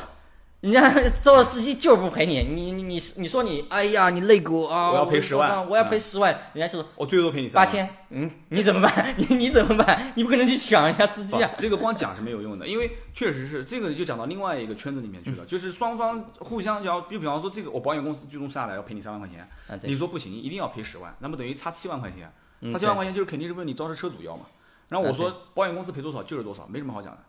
[0.65, 7.63] 人家招的司机就是不赔你，你你你你说你，哎呀，你肋骨啊，我要赔10万我要赔十万，人家说我最多赔你三。
[7.63, 9.13] 八千，嗯，你怎么办？
[9.15, 10.11] 你你怎么办？
[10.15, 11.51] 你不可能去抢人家司机啊。
[11.55, 24.45] 这个光讲是没有用的，因为确实是这个就讲到另外一个圈子里面去了，就是双方互相要，就比方说这个我保险公司最终下来要赔你三万块钱，啊，你说不行，一定要赔十万，那么等于差七万块钱，嗯差七万块钱就是肯定是问你肇事车主要嘛。
[24.89, 27.19] 然后我啊说保险公司赔多少就是多少，没什么好讲的，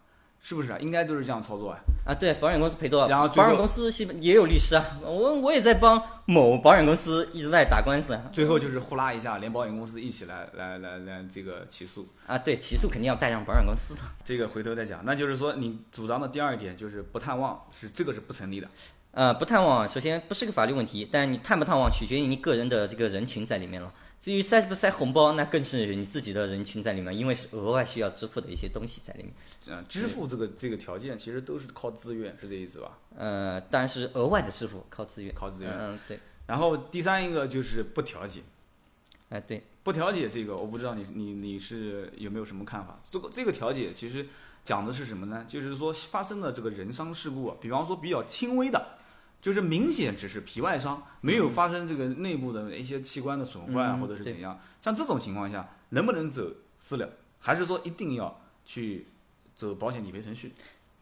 [0.48, 0.78] 是不是啊？
[0.80, 1.78] 应该都是这样操作啊。
[2.04, 3.08] 啊，对，保险公司赔多少？
[3.08, 8.22] 然后后保险公司基本也有律师啊，我我也在帮某保险公司一直在打官司啊。
[8.32, 14.00] 最后就是呼啦一下，连保险公司一起来来来来这个起诉，啊，对，起诉肯定要带上保险公司的。
[14.24, 15.00] 这个回头再讲。
[15.04, 18.68] 那就是说你主张的第二点就是不探望，是这个是不成立的。
[19.10, 23.92] 呃，不探望，首先不是个法律问题，但你探不探望取决于你个人的这个人情在里面了。
[24.26, 29.32] 至于塞不塞红包，那更是你自己的人群在里面，因为是额外需要支付的一些东西在里面。
[29.68, 32.98] 嗯，支付这个这个条件其实都是靠自愿，是这意思吧？
[33.16, 35.32] 呃，当然是额外的支付，靠自愿。
[35.32, 35.72] 靠自愿。
[35.78, 38.40] 嗯，对，然后第三一个就是不调解，
[39.28, 43.00] 哎、对，不调解这个我不知道你你你是有没有什么看法？
[43.08, 44.26] 这个这个调解其实
[44.64, 45.44] 讲的是什么呢？
[45.46, 48.98] 就是说发生的这个人伤事故啊，比方说比较轻微的，
[49.40, 54.58] 就是明显只是皮外伤，没有发生这个内部的一些器官的损坏啊，嗯或者是怎样。
[54.80, 57.08] 像这种情况下，能不能走私了？
[57.38, 59.06] 还是说一定要去
[59.54, 60.52] 走保险理赔程序？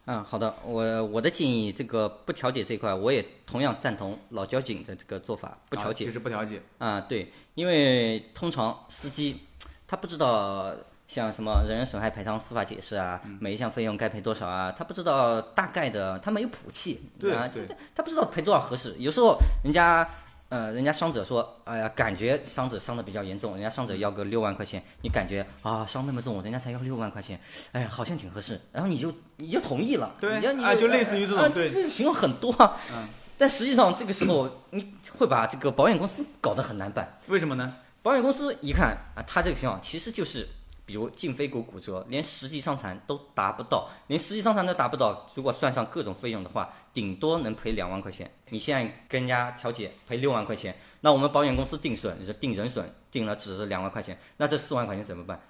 [0.06, 6.60] 嗯，好的，我我的建议，这个不调解这块，我也同样赞同老交警的这个做法，不调解啊就是不调解。
[6.76, 9.40] 啊，对，因为通常司机
[9.86, 10.74] 他不知道
[11.06, 18.94] 像什么人身损害赔偿司法解释啊，嗯每一项费用该赔多少啊，他不知道大概的，他没有谱系，啊，对啊他他不知道赔多少合适。
[18.98, 20.08] 有时候人家
[20.48, 27.40] 呃，人家伤者说，哎呀，感觉伤者伤的比较严重，人家伤者要个六万块钱，你感觉啊伤那么重，人家才要六万块钱，
[27.72, 32.76] 哎呀，好像挺合适，然后你就你就同意了，对你要你啊就类似于这种啊对这这情况很多啊。
[32.92, 37.18] 嗯但实际上这个时候你会把这个保险公司搞得很难办。
[37.26, 37.74] 为什么呢？
[38.00, 40.46] 保险公司一看啊，他这个情况其实就是，
[40.86, 48.30] 比如胫腓骨骨折，连实际伤残都达不到，连实际伤残都达不到，如果算上各种费用的话，顶多能赔两万块钱。
[48.50, 55.40] 你现在跟人家调解赔六万块钱，那我们保险公司定损是定人损定了只是两万块钱，那这四万块钱怎么办？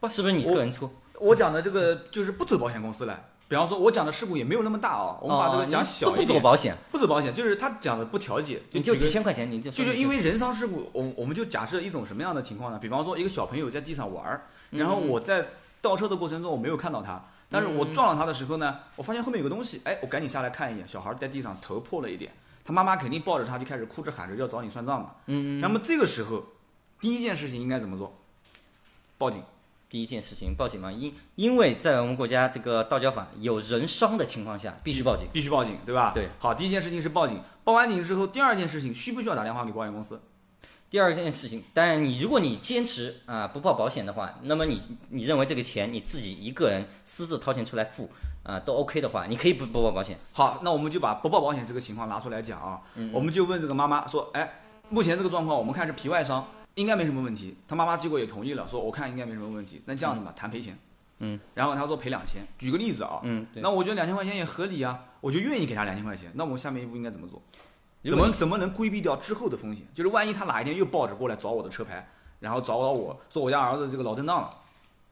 [0.00, 0.90] 不是不是你我个人出？
[1.18, 3.30] 我讲的这个就是不走保险公司来。
[3.48, 6.28] 比方说，我讲的事故也没有那么大啊，我们把这个讲小一点。
[6.28, 12.78] 走保险，不走保险，就是他讲的不调解，你就几千块钱，你就就是因为人伤事故，我我们就假设一种什么样的情况呢？
[12.78, 15.46] 比方说，一个小朋友在地上玩儿，然后我在
[15.80, 22.32] 倒车的过程中我没有看到他，但是我撞了他的时候呢，我发现后面有个东西，哎，我赶紧下来看一眼，小孩在地上头破了一点，
[22.64, 25.12] 他妈妈肯定抱着他就开始哭着喊着要找你算账嘛。
[25.26, 26.44] 嗯，那么这个时候，
[27.00, 28.18] 第一件事情应该怎么做？
[29.16, 29.42] 报警。
[29.90, 36.12] 第一件事情报警嘛，因因为在我们国家这个道交法有人伤的情况下，必须报警，必须报警，对吧？
[36.14, 36.28] 对。
[36.38, 40.20] 好，第一件事情是报警，报完警之后，第二件事情需不需要打电话给保险公司？
[40.90, 48.10] 第二件事情，当然你如果你坚持啊不报保险的话，那么你你认为这个钱你自己一个人私自掏钱出来付
[48.42, 50.18] 啊都 OK 的话，你可以不不报保险。
[50.32, 56.46] 好，那我们就把不报保险这个情况拿出来讲啊，嗯我们就问这个妈妈说，哎，目前这个状况我们看是皮外伤。
[56.74, 59.82] 应该没什么问题，他妈妈结果也同意了，说我看应该没什么问题。
[59.84, 60.78] 那这样子吧，谈赔钱。
[61.18, 61.40] 嗯。
[61.52, 62.40] 然后他说赔两千。
[62.56, 63.18] 举个例子啊。
[63.24, 63.44] 嗯。
[63.54, 66.30] 那我觉得两千块钱也合理啊，我就愿意给他两千块钱。
[66.34, 67.42] 那我们下面一步应该怎么做？
[68.08, 69.86] 怎么怎么能规避掉之后的风险？
[69.94, 72.08] 就是万一他哪一天又抱着过来找我的车牌，
[72.40, 74.50] 然后找到我说我家儿子这个脑震荡了，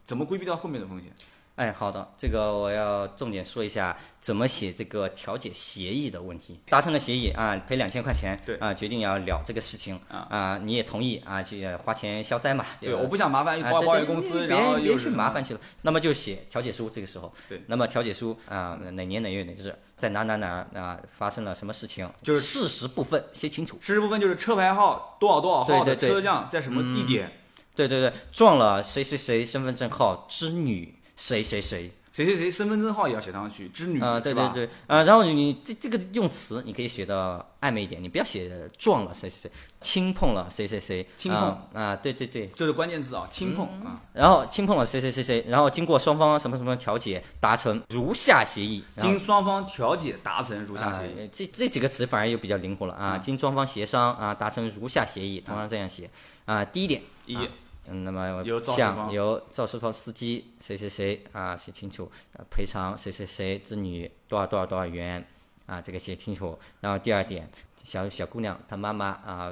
[0.04, 1.12] 怎么规避掉后面的风险？
[1.56, 6.60] 哎，好的，这个我要重点说一下怎么写这个调解协议的问题。
[6.68, 8.56] 达成了协议啊，赔两千块钱，对。
[8.56, 9.98] 啊，决定要了这个事情。
[10.08, 10.26] 啊。
[10.28, 12.62] 啊，你也同意啊，去花钱消灾嘛。
[12.78, 15.60] 对，我不想麻烦啊保保险公司，然后又是去麻烦去了。
[15.80, 23.78] 那么就写调解书，这个时候，对，那么调解书啊，哪年哪月哪日，在哪哪哪啊发生了什么事情，就是事实部分写清楚。
[23.80, 27.32] 事实部分就是车牌号多少多少号的车辆在什么地点，
[27.74, 31.90] 对对对，撞了谁谁谁身份证号之女谁谁谁。
[32.12, 34.32] 谁谁谁身份证号也要写上去，织女啊，对？
[34.32, 39.50] 对对，啊，然后你这这个用词你可以写的暧昧一点，你不要写撞了谁谁谁，
[39.82, 51.26] 轻碰了谁谁谁，轻碰啊啊，对对对，就是关键字啊，轻碰啊，然后轻碰了谁谁谁谁，然后经过双方什么什么调解达成如下协议，经双方调解达成如下协议。
[51.26, 56.08] 啊这这几个词反而又比较灵活了啊，经双方协商啊达成如下协议，通常这样写
[56.46, 56.64] 啊。
[56.64, 57.46] 第一点，一啊
[57.88, 65.26] 嗯，那么由肇事向由肇事方司机谁谁谁啊写清楚，呃赔偿谁谁谁子女多少多少多少元
[65.66, 66.58] 啊，这个写清楚。
[66.80, 67.48] 然后第二点，
[67.84, 69.50] 小小姑娘她妈妈啊，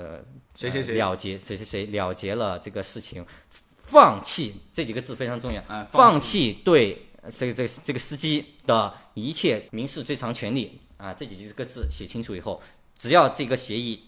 [0.56, 0.98] 谁谁谁。
[0.98, 3.24] 呃了结谁谁谁了结了这个事情，
[3.78, 6.54] 放弃这几个字非常重要，啊，放弃。
[6.54, 12.62] 弃对呃这个这个这个司机的一切民事追偿权利啊，这几个字写清楚以后，
[12.98, 14.02] 只要这个协议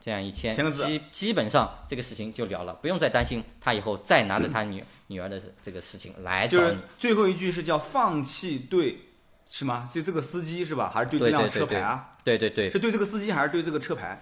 [0.00, 6.80] 这样一签，基基本上这个事情就了了，不用再担心他以后再拿着他女女儿的这个事情来就是找你。
[6.98, 8.96] 最后一句是叫放弃对，
[9.50, 9.88] 是吗？
[9.92, 10.90] 就这个司机是吧？
[10.94, 12.16] 还是对这辆车牌啊？
[12.22, 14.20] 对对对，是对这个司机还是对这个车牌？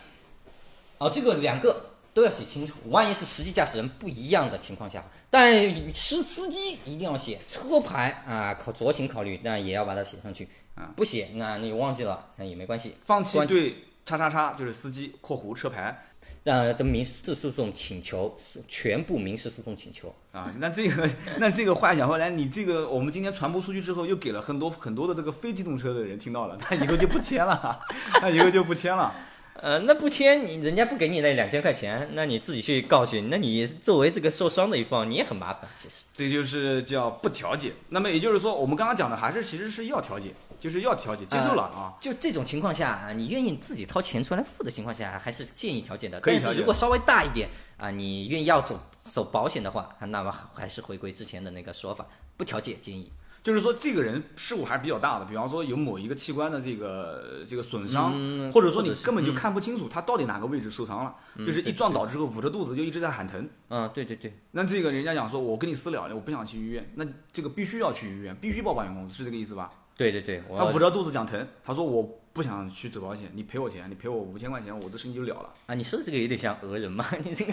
[0.99, 2.75] 哦，这个两个都要写清楚。
[2.89, 5.53] 万一是实际驾驶人不一样的情况下，但
[5.93, 10.91] 是司机一定要写车牌啊，考酌情考虑，但也要把它写上去啊。
[10.97, 12.95] 不写，那你忘记了，那也没关系。
[13.05, 13.75] 放弃关对
[14.07, 16.07] 叉叉叉就是司机（括弧车牌
[16.45, 18.35] 呃的民事诉讼请求，
[18.69, 20.55] 全部民事诉讼请求。）啊。
[20.59, 27.81] 那这个那这个话讲回来，你这个我们今天传播出去之后，又给了很多很多的这个非机动车的人听到了，他以后就不签了，
[28.21, 29.12] 他以后就不签了。
[29.59, 35.62] 呃，那不签你，人家不给你那两千块钱，那你自己去告去，那你作为这个受伤的一方，你也很麻烦。
[35.75, 37.73] 其实，这就是叫不调解。
[37.88, 41.95] 那么也就是说，我们刚刚讲的还是其实是要调解，就是要调解，接受了啊。
[42.01, 46.21] 就这种情况下啊，你愿意自己掏钱出来付的情况下，还是建议调解的。
[46.21, 53.11] 但可以但是如果稍微大一点啊，你愿意要走走保险的话，啊那么还是回归之前的那个说法，不调解建议。
[53.42, 61.14] 就是说，这个人事故还是比较大的，比方说有某一个器官的这个这个损伤，嗯或者说你根本就看不清楚他到底哪个位置受伤了，
[61.47, 63.49] 就是一撞倒之后捂着肚子就一直在喊疼。
[63.69, 69.71] 嗯，对对对，那这个人家讲说，我跟你私了，我不想去医院，那这个必须要去医院，必须报保险公司，是这个意思吧？
[69.97, 75.51] 对对对，他捂着肚子讲疼，他说我不想去走保险，你赔我钱，你赔我五千块钱，我这事情就了了。
[75.67, 77.05] 啊，你说的这个有点像讹人嘛？
[77.25, 77.53] 你这个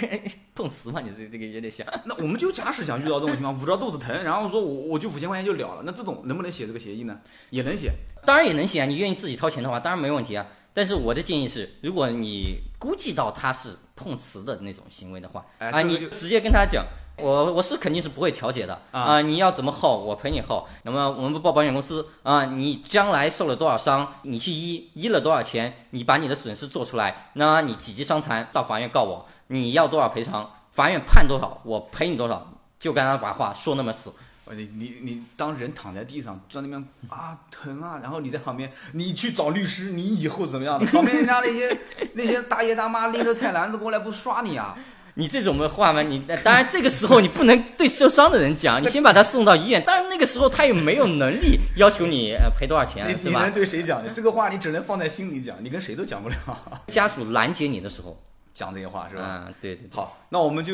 [0.53, 0.99] 碰瓷嘛？
[0.99, 1.87] 你这这个有点像。
[2.05, 7.17] 那我们就假使讲遇到这种情况，捂着肚子疼，然后说我我就五千块钱就了了，那这种能不能写这个协议呢？
[7.49, 7.91] 也能写。
[8.25, 10.45] 当然也能写啊，你愿意自己掏钱的话，当然没问题啊。
[10.73, 16.83] 但是我的建议是，如果你估计到他是碰瓷的那种行为的话，啊，你直接跟他讲，
[17.17, 20.67] 我我是肯定是不会调解的啊你要怎么耗，我陪你耗。
[20.81, 32.47] 那么我们不报保险公司啊，你将来受了多少伤，你去医医了多少钱，你把你的损失做出来，那你几级伤残到法院告我，你要多少赔偿，法院判多少，我赔你多少，
[32.79, 34.11] 就跟他把话说那么死。
[34.45, 40.85] 呃你你你当人躺在地上，在那边啊疼啊，然后你在旁边，你去找律师，你以后怎么样的？
[40.87, 41.79] 旁边人家那些
[42.15, 44.77] 那些大爷大妈拎着菜篮子过来，不刷你啊？
[45.15, 49.83] 你这种的话嘛，你当然这个时候你不能对受伤的人讲，你先把他送到医院。
[49.85, 53.51] 当然那个时候他也没有能力要求你呃赔多少钱，你你能？
[53.53, 54.03] 对谁讲？
[54.03, 56.35] 你这个话你只能放在心里讲，你跟谁都讲不了。
[56.87, 58.19] 家属拦截你的时候，
[58.53, 59.23] 讲这些话是吧？
[59.23, 60.73] 啊，对对对，好，那我们就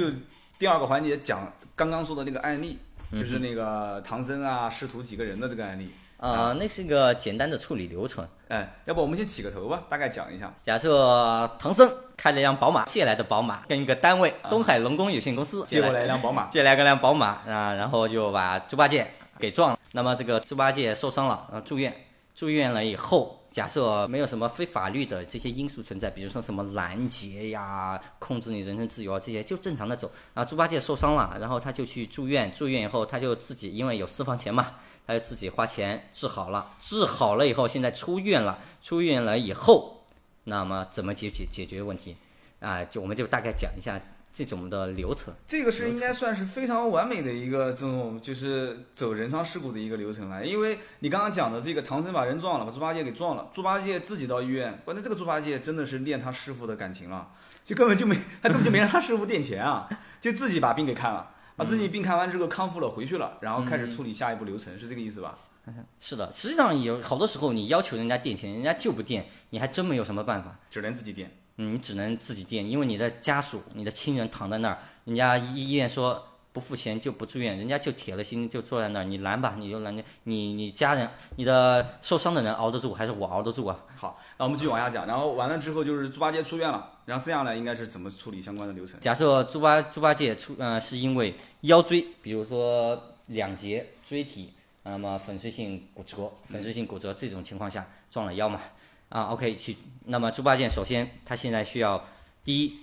[0.58, 2.78] 第二个环节讲刚刚说的那个案例。
[3.12, 5.90] 就是那个唐僧啊师徒几个人的这个案例。
[6.18, 8.24] 啊，那是一个简单的处理流程。
[8.50, 10.54] 哎，要不我们先起个头吧，大概讲一下。
[10.62, 19.10] 假设唐僧开了一辆宝马，借来的宝马，跟一个单位东海龙工有限公司借过来一辆宝马，借来个辆宝马啊，然后就把猪八戒
[19.40, 19.80] 给撞了。
[19.94, 21.96] 那么这个猪八戒受伤了，啊，住院，
[22.36, 30.12] 住院了以后，假设没有什么非法律的这些因素存在，比如说什么拦截呀、控制你人身自由啊这些，就正常的走。
[30.34, 34.68] 啊，猪八戒受伤了，然后他就去住院，住院以后他就自己因为有私房钱嘛。
[35.08, 38.60] 他就自己花钱治好了，治好了以后，现在出院了。
[38.84, 39.99] 出院了以后，
[40.46, 42.16] 那么怎么解决解决问题？
[42.60, 44.00] 啊，就我们就大概讲一下
[44.32, 45.34] 这种的流程。
[45.48, 50.46] 这个是应该算是非常完美的一个这种就是走人伤事故的一个流程了。
[50.46, 57.30] 因为你刚刚讲的这个唐僧把人撞了，把猪八戒给撞了，猪八戒自己到医院，关键这个猪八戒真的是练他师傅的感情了，
[57.64, 61.32] 就根本就没他根本就没让他师傅垫钱啊， 就自己把病给看了。
[61.56, 65.38] 把自己病看完之后康复了回去了，然后开始处理下一步流程，是这个意思吧？
[66.00, 71.32] 是的，实际上有好多时候你要求人家垫钱，人家就不垫，你还真没有什么办法，只能自己垫。
[71.58, 76.26] 嗯，你只能自己垫，因为你的家属、你的亲人躺在那儿，人家医院说。
[76.52, 83.78] 不付钱就不住院，人家就铁了心就坐在那儿，你拦吧，你就拦着你你家人，你的受伤的人熬得住，还是我熬得住啊？
[83.96, 89.00] 好，那我们继续往下讲，然后完了之后就是猪八戒出院了，然后接下来应该是怎么处理相关的流程？
[89.00, 94.52] 假设猪八猪八戒出，呃，是因为腰椎，比如说两节椎体，
[94.84, 98.62] 那么粉碎性骨折，粉碎性骨折这种情况下撞了腰嘛？
[99.10, 99.76] 啊，OK，去，
[100.06, 102.04] 那么猪八戒首先他现在需要
[102.44, 102.74] 第一。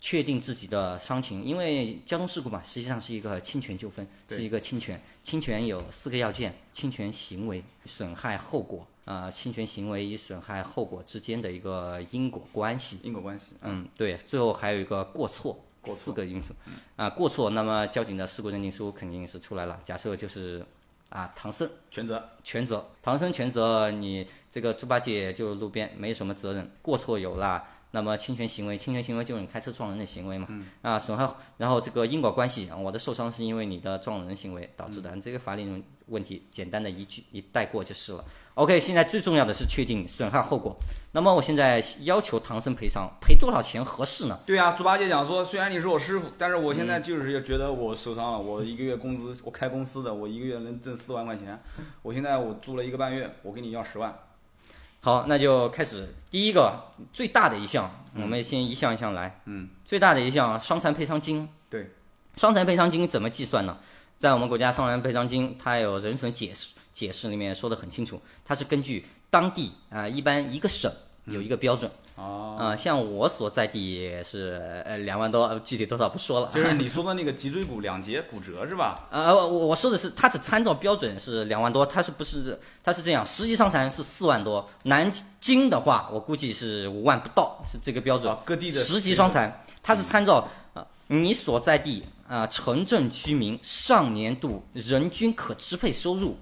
[0.00, 5.00] 确定自己的伤情，因为交通事故嘛，实际上是一个侵权纠纷，是一个侵权。
[5.24, 13.00] 侵权有四个要件：侵权行为、损害后果啊，侵权行为与损害后果之间的一个因果关系。
[13.02, 13.54] 因果关系。
[13.62, 14.16] 嗯，对。
[14.18, 16.54] 最后还有一个过错，四个因素。
[16.94, 19.80] 啊，过错，那么交警的事故认定书肯定是出来了。
[19.84, 20.64] 假设就是
[21.08, 27.64] 啊，唐僧全责，全责，唐僧全责，你这个猪八戒就路边没什么责任，过错有了。
[27.90, 30.46] 那么侵权行为，侵权行为就是你开车撞人的行为嘛？
[30.82, 38.24] 啊，损害，然后这个因果关系，我的受伤是因为你的撞人行为导致的，这个法律问题简单的一句一带过就是了。
[38.54, 40.76] OK，现在最重要的是确定损害后果。
[41.12, 44.38] 那么我现在要求唐僧赔偿，赔多少钱合适呢？
[44.44, 51.58] 对啊，猪八戒讲说，虽然你是我师傅，但是我现在就是觉得我受伤了，我一个月工资，我开公司的，我一个月能挣四万块钱，
[52.02, 54.14] 我现在我住了一个半月，我跟你要十万。
[55.00, 59.40] 好，那就开始第一个最大的一项，我们先一项一项来。
[59.44, 61.48] 嗯，最大的一项伤残赔偿金。
[61.70, 61.92] 对，
[62.34, 63.78] 伤残赔偿金怎么计算呢？
[64.18, 70.92] 在我们国家伤残赔偿金，它有人损解释解释里面说的很清楚，它是根据当地啊，一般一个省
[71.26, 71.88] 有一个标准。
[72.18, 76.50] 哦，呃，像我所在地是呃两万多，具体多少不说了。
[76.52, 78.94] 就是你 说的那个脊椎骨两节骨折是吧？
[79.12, 83.24] 呃，我我说的是，它只参照标准是两万多，它是不是它是这样？
[83.24, 84.68] 实际伤残是四万多。
[84.84, 85.10] 南
[85.40, 88.36] 京的话，我估计是五万不到，是这个标准。
[88.44, 96.36] 各地的十级伤残，它是参照啊你所在地啊城镇居民上年度人均可支配收入。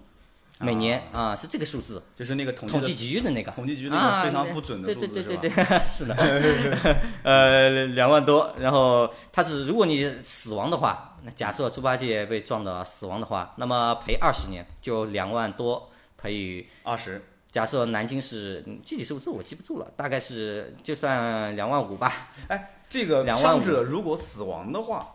[0.58, 17.22] 每年啊是这个数字，就是那个统计局的那个统计局那个非常不准的数字，对对对对对， 是的，呃两万多，然后他是如果你死亡的话，那假设猪八戒被撞的死亡的话，那么赔二十年，就两万多赔于二十。
[17.52, 22.30] 假设南京是具体数字我记不住了，大概是就算两万五吧。
[22.48, 25.06] 哎，这个伤者如果死亡的话。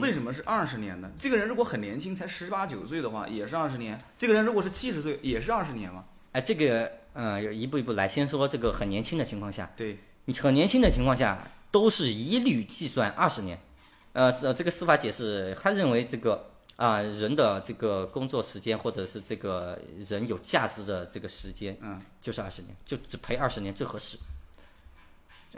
[0.00, 1.10] 为什么是二十年呢？
[1.18, 3.98] 这个人如果很年轻，才十八九岁的话，也是二十年。
[4.16, 6.04] 这个人如果是七十岁，也是二十年吗？
[6.32, 8.06] 哎，这个，嗯，一步一步来。
[8.06, 13.58] 先说这个很年轻的情况下，对，你很年轻的情况下，都是一律计算二十年。
[14.12, 24.18] 呃，是这个司法解释，他认为这个啊人的这个工作时间，或者是这个人有价值的这个时间，嗯，就是二十年，就只赔二十年最合适。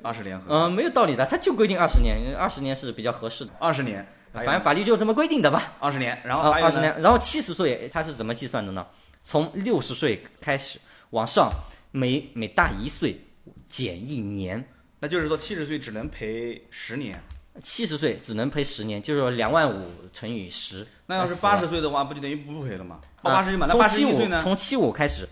[0.02, 3.52] 二十年，嗯，没有道理的，他就规定二十年，二十年是比较合适的。
[3.58, 5.74] 二十年，反正法律就这么规定的吧。
[5.78, 8.86] 二十年，然后二十年，然后七十岁他是怎么计算的呢？
[9.22, 10.80] 从六十岁开始
[11.10, 11.52] 往上，
[11.90, 13.20] 每每大一岁
[13.68, 14.66] 减一年，
[15.00, 17.20] 那就是说七十岁只能赔十年。
[17.62, 20.86] 七十岁只能赔十年，就是说两万五乘以十。
[21.04, 22.98] 那要是八十岁的话，不就等于不赔了吗？
[23.20, 24.42] 八十岁嘛，那八十岁呢？
[24.42, 25.28] 从七五开始，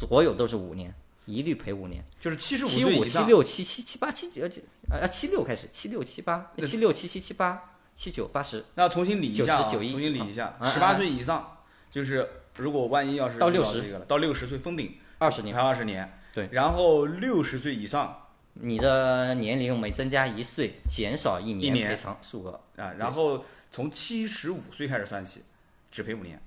[0.00, 0.94] 所有都是五年。
[1.28, 4.48] 一律赔五年，就是七十五七五七六七七七八七九
[4.90, 8.64] 呃七六开始，七六七八七六七七七八七九八十。
[8.74, 11.58] 那重新理一下啊，重新理一下，十八岁以上，
[11.90, 12.26] 就是
[12.56, 16.18] 如果万一要是到六十到六十岁封顶二十年，还二十年。
[16.32, 22.94] 对，然后六十岁以上，你的年龄每增加一岁，减少一年赔偿数额啊。
[22.98, 25.42] 然后从七十五岁开始算起，
[25.90, 26.40] 只赔五年。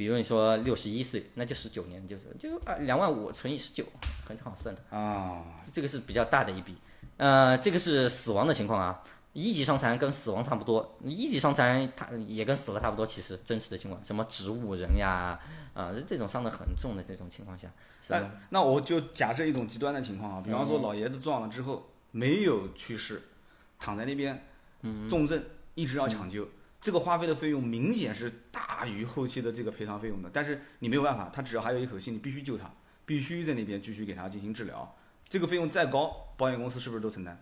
[0.00, 3.84] 对，比如你说六十一岁，那就十九年，就是就啊两万五乘以十九，
[4.26, 4.96] 很好算的。
[4.96, 5.44] 啊，
[5.74, 6.74] 这个是比较大的一笔。
[7.18, 15.38] 呃，这个是死亡的情况啊，一级伤残跟死亡差不多，一级伤残它也跟死了差不多，其实真实的情况，什么植物人呀，
[15.74, 17.70] 啊、这种伤得很重的这种情况下？
[18.08, 23.20] 那那我就假设一种极端的情况啊，比方说老爷子撞了之后没有去世，
[23.78, 24.42] 躺在那边，
[25.10, 25.44] 重症
[25.74, 26.48] 一直要抢救，
[26.80, 30.30] 这个花费的费用明显是大于后期的这个赔偿费用的。
[30.32, 32.70] 但是你没有办法，他只要还有一口气，你必须救他，
[33.04, 34.96] 必须在那边继续给他进行治疗。
[35.28, 37.36] 这个费用再高，保险公司是不是都承担？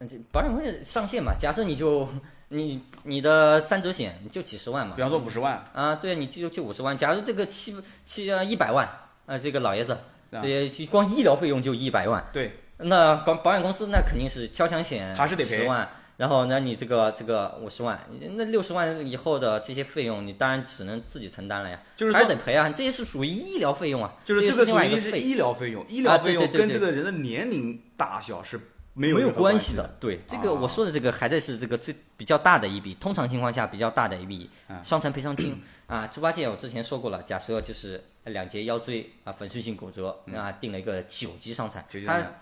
[0.00, 2.08] 嗯这保险公司上限嘛，假设你就
[2.48, 8.88] 你你的三者险就几十万嘛比，方说五十万，啊，对，你就就五十万，假如这个七七呃一百万，
[9.26, 9.92] 啊，这个老爷子，
[10.30, 15.86] 啊这些光医疗费用就一百万，对，那保保险公司那肯定是交强险还是得赔十万，
[16.20, 17.98] 然后那你这个这个五十万，
[18.36, 28.60] 那六十万以后的这些费用，你当然只能自己承担了呀，还是就是说得赔啊，这些是属于医疗费用啊，就是这个属于是医疗费用，医疗费用跟这个人的年龄大小是
[28.92, 29.96] 没有没有关系的。
[29.98, 30.58] 对，这个啊。
[30.60, 35.58] 我说的这个还在是这个最比较大的一笔，通常情况下比较大的一笔啊伤残赔偿金。
[35.86, 36.06] 啊。
[36.08, 42.40] 猪八戒我之前说过了，假设就是两节腰椎啊粉碎性骨折啊，定了一个九级伤残嗯九级，伤残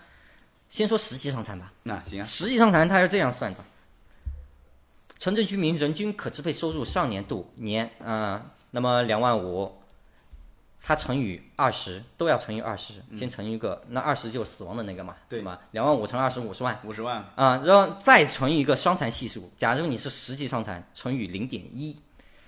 [0.69, 1.73] 先说十级伤残吧。
[1.83, 3.59] 那行啊，实际伤残它是这样算的：
[5.17, 9.81] 城镇居民人均可支配收入上年度年啊、那么两万五，
[10.81, 15.39] 它乘以二十都要乘以二十，先乘一个，那二十就是死亡的那个嘛，对。
[15.39, 15.59] 是吧？
[15.71, 16.79] 两万五乘二十五十万。
[16.85, 21.99] 五十万，啊，然后再乘以一个伤残系数，假如你是十级伤残，乘以零点一，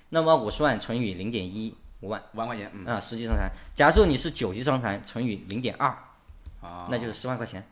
[0.09, 2.21] 那么五十万乘以零点一五万。
[2.33, 2.85] 五万块钱，嗯。
[2.85, 3.51] 啊，十级伤残。
[3.75, 5.89] 假如说你是九级伤残，乘以零点二，
[6.61, 7.67] 啊，那就是十万块钱。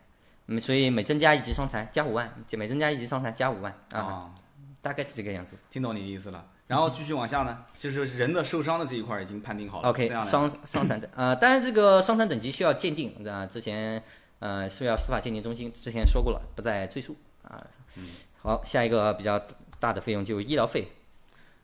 [0.52, 4.34] 嗯，所以每增加一级伤残加五万，每增加一级伤残加五万啊，啊，
[4.82, 5.56] 大概是这个样子。
[5.70, 6.44] 听懂你的意思了。
[6.66, 9.88] 然后继续往下呢，就是人的受伤的这一块儿已经判定好了。
[9.88, 14.02] OK，伤伤残等呃，当然这个伤残等级需要鉴定啊，之前
[14.40, 17.64] 呃是要司法鉴定中心之前说过了，不再赘述啊。
[17.96, 18.04] 嗯
[18.42, 19.40] 好，下一个比较
[19.78, 20.88] 大的费用就是医疗费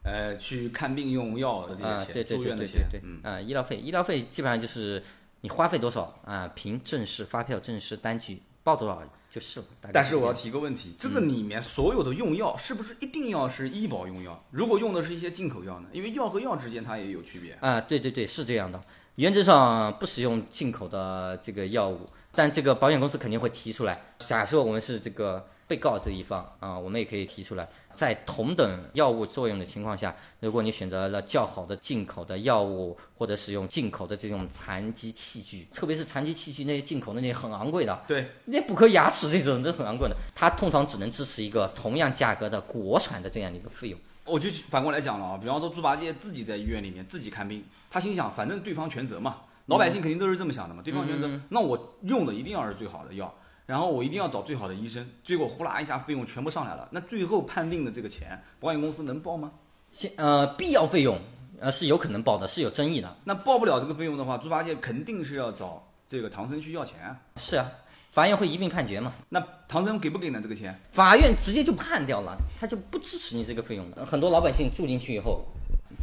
[0.04, 5.02] 呃，去看病用药的这啊，些钱，住院的钱，对嗯，，啊，医疗费医疗费基本上就是
[5.40, 9.00] 你花费多少啊，凭正式发票、正式单据报多少
[9.30, 9.66] 就是了。
[9.92, 14.44] 但是我要提个问题，这个里面所有的用药是不是一定要是医保用药？
[14.50, 15.88] 如果用的是一些进口药呢？
[15.92, 17.56] 因为药和药之间它也有区别。
[17.60, 18.80] 啊，对对对，是这样的。
[19.14, 22.00] 原则上不使用进口的这个药物，
[22.34, 23.98] 但这个保险公司肯定会提出来。
[24.26, 43.98] 假设我们是这个被告这一方啊，我们也可以提出来，在同等药物作用的情况下，如果你选择了较好的进口的药物，或者使用进口的这种残疾器具，特别是残疾器具那些进口的那些很昂贵的，对，那补颗牙齿这种都很昂贵的，它通常只能支持一个同样价格的国产的这样的一个费用。
[44.24, 49.36] 我就反过来讲了啊，比方说猪八戒自己在医院里面自己看病，他心想反正对方全责嘛，
[49.66, 53.32] 老百姓肯定都是这么想的嘛，对方全责，那我用的一定要是最好的药，
[53.66, 59.50] 然后我一定要找最好的医生，结果呼啦一下费用全部上来了，那最后判定的这个钱，保险公司能报吗？
[59.92, 61.18] 现呃必要费用
[61.60, 63.16] 呃是有可能报的，是有争议的。
[63.24, 67.18] 那报不了这个费用的话，猪八戒肯定是要找这个唐僧去要钱啊。
[67.36, 67.68] 是啊，
[68.12, 69.12] 法院会一并判决嘛？
[69.28, 70.78] 那唐僧给不给呢这个钱？
[70.92, 74.06] 法院直接就判掉了，他就不支持你这个费用的。
[74.06, 75.42] 很多老百姓住进去以后，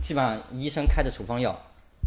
[0.02, 1.58] 基本上医生开的处方药，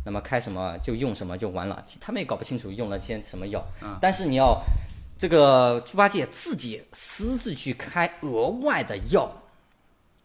[0.04, 3.64] 那么开什么就用什么就完了，他们也搞不清楚用了些什么药。
[4.00, 4.60] 但是你要
[5.18, 9.30] 这个猪八戒自己私自去开额外的药。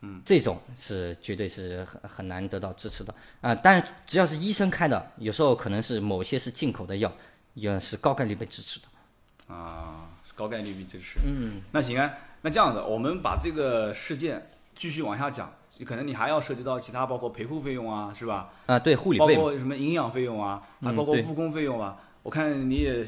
[0.04, 3.54] 嗯，这种是绝对是很很难得到支持的啊！
[3.54, 7.12] 但是只要是医生开的，有时候可能是某些是进口的药，
[7.54, 9.54] 也是高概率被支持的。
[9.54, 11.20] 啊，高概率被支持。
[11.24, 12.12] 嗯，那行啊，
[12.42, 14.44] 那这样子，我们把这个事件
[14.76, 15.54] 继续往下讲，
[15.86, 18.52] 可能你还要涉及到其他，包括陪护费用啊，是吧？
[18.66, 21.96] 啊，对，护理包费包括什么营养费用啊，还包括误工费用啊。
[22.24, 23.06] 我看你也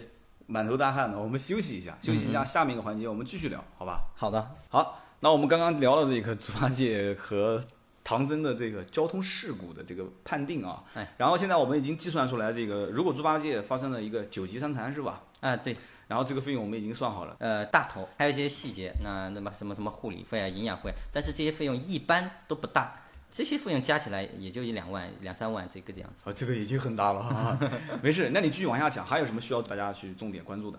[0.48, 2.34] 满头大汗的，我们休息一下，休息一嗯。
[2.34, 4.04] 下，下面一个环节我们继续聊，好吧？
[4.16, 7.62] 好的，好，那我们刚刚聊了这个猪八戒和
[8.04, 15.22] 唐僧的这个交通事故的这个判定啊，哎，然后现在我们已经计算出来，这个如果猪八戒发生了一个九级伤残是吧？
[15.40, 15.76] 啊，对，
[16.08, 23.03] 然后这个费用我们已经算好了，呃，大头还有一些细节，那那么什么什么护理费啊、营养费，但是这些费用一般都不大，
[23.36, 26.30] 这些费用加起来也就一两万、两三万这个样子。
[26.30, 27.60] 啊，这个已经很大了啊，
[28.04, 30.78] 没事，那你继续往下讲，还有什么需要大家去重点关注的？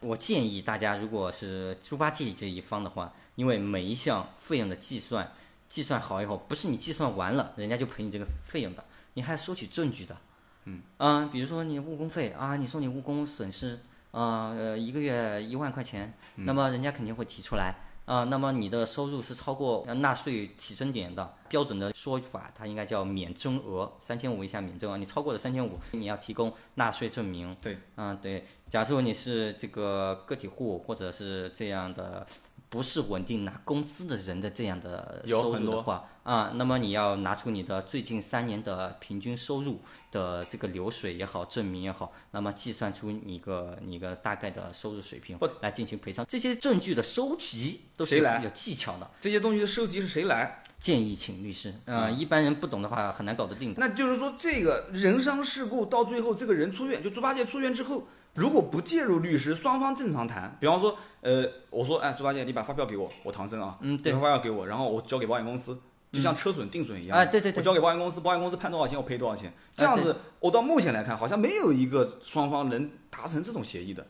[0.00, 5.32] 我建议大家，如果是猪八戒这一方的话，因为每一项费用的计算，
[5.66, 8.84] 计算好以后，不是你计算完了，人家就赔你这个费用的，
[9.14, 10.14] 你还要收取证据的。
[10.66, 13.80] 嗯，啊，比如说你误工费啊，你说你误工损失，
[14.10, 17.74] 啊呃，一个月一万块钱，那么人家肯定会提出来，
[18.04, 24.96] 啊，那么你的收入是超过纳税起征点的标准的说法，它应该叫免征额，三千五以下免征额。
[24.96, 27.54] 你超过了三千五，你要提供纳税证明。
[27.60, 32.26] 对，啊对，假如你是这个个体户或者是这样的。
[32.68, 46.26] 不是稳定拿工资的人的这样的收入的话啊，那么你要拿出你的最近三年的平均收入的这个流水也好，证明也好，那么计算出你个你个大概的收入水平来进行赔偿。
[46.28, 49.08] 这些证据的收集都是有技巧的。
[49.20, 50.62] 这些东西的收集是谁来？
[50.80, 51.72] 建议请律师。
[51.84, 53.72] 嗯，一般人不懂的话很难搞得定。
[53.76, 58.08] 那就是说，这个人伤事故到最后，这个人出院，就猪八戒出院之后。
[58.34, 65.78] 如果不介入律师，双方正常谈，比方说，呃，我说，哎，猪八戒，你把发票给我，我唐僧啊，嗯，对，发票给我，然后我交给保险公司，
[66.10, 74.04] 就像车损、定损一样，啊，对对对，我交给保险公司，保险公司判多少钱，我赔多少钱，这样子，我到目前来看，好像没有一个双方能达成这种协议的，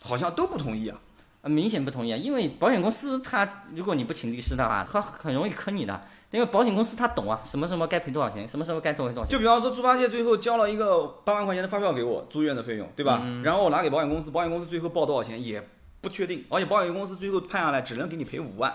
[0.00, 0.98] 好像都不同意啊，
[1.44, 6.02] 明显不同意啊，因为保险公司他如果你不请律师的话，他很容易坑你的。
[6.30, 9.32] 因为保险公司他懂啊，什么什么该赔多少钱，什么时候该多赔多少钱。
[9.32, 13.22] 就比方说猪八戒最后交了一个八万块钱的发票给我住院的费用，对吧？
[13.42, 15.60] 然后我拿给保险公司，保险公司最后报多少钱也
[16.00, 18.72] 不确定，而且保险公司最后判下来只能给你赔五万，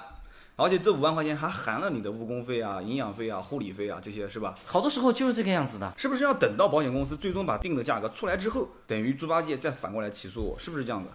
[0.58, 4.54] 而且这五万块钱还含了你的误工费啊、营养费啊、护理费啊这些，是吧？
[4.66, 11.10] 好多时候就是这个样子的，是不是要等到保险公司最终把定的价格出来之后，等于猪八戒再反过来起诉我，是不是这样的？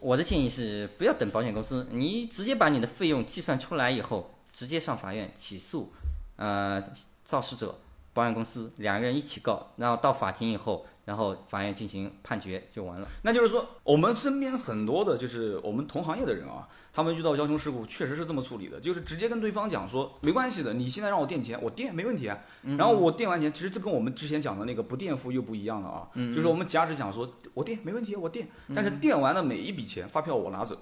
[0.00, 5.92] 我的建议是不要等保险公司，你直接把你的费用计算出来以后，直接上法院起诉。
[6.36, 6.82] 呃，
[7.24, 7.78] 肇事者、
[8.12, 13.06] 保险公司两个人一起告，然后到法庭以后，然后法院进行判决就完了。
[13.22, 22.36] 那就是说，我们身边很多的，就是我们同行业的人啊，他们遇到交通事故确实是这么处理的，就是直接跟对方讲说，没关系的，你现在让我垫钱，我垫没问题啊。
[22.62, 26.08] 然后我垫完钱，其实这跟我们之前讲的那个不垫付又不一样了啊。
[26.34, 30.76] 就是我们假使讲说，我垫没问题，我垫，但是垫完的每一笔钱，发票我拿走。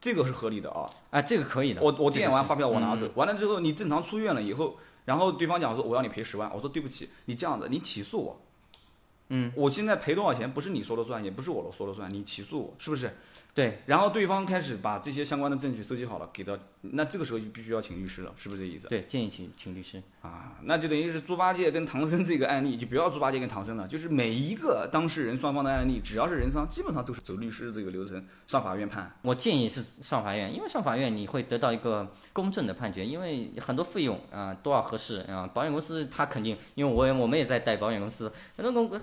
[0.00, 1.82] 这个是合理的啊，啊，这个可以的。
[1.82, 8.40] 我我垫完发票我拿走，完了之后你正常出院了以后，然后对方讲说我要你赔十万，我说对不起，你这样子你起诉我，
[9.28, 13.16] 嗯，我现在赔多少钱不是你说了算，也不是我说了算，你起诉我是不是？
[13.58, 18.86] 对，然后对方开始把这些相关的证据收集好了，给到那这个时候就必须要请律师了，是不是这意思？
[18.86, 29.12] 对，建议请请律师啊，那就等于是猪八戒跟唐僧这个案例，就不要猪八戒跟唐僧了，就是每一个当事人双方的案例，只要是人伤，基本上都是走律师这个流程上法院判。
[29.22, 39.00] 我建议是上法院，因为上法院你会得到一个公正的判决，因为很多费用啊多少合适啊，保险公司他肯定，因为我我们也在带保险公司，很多公。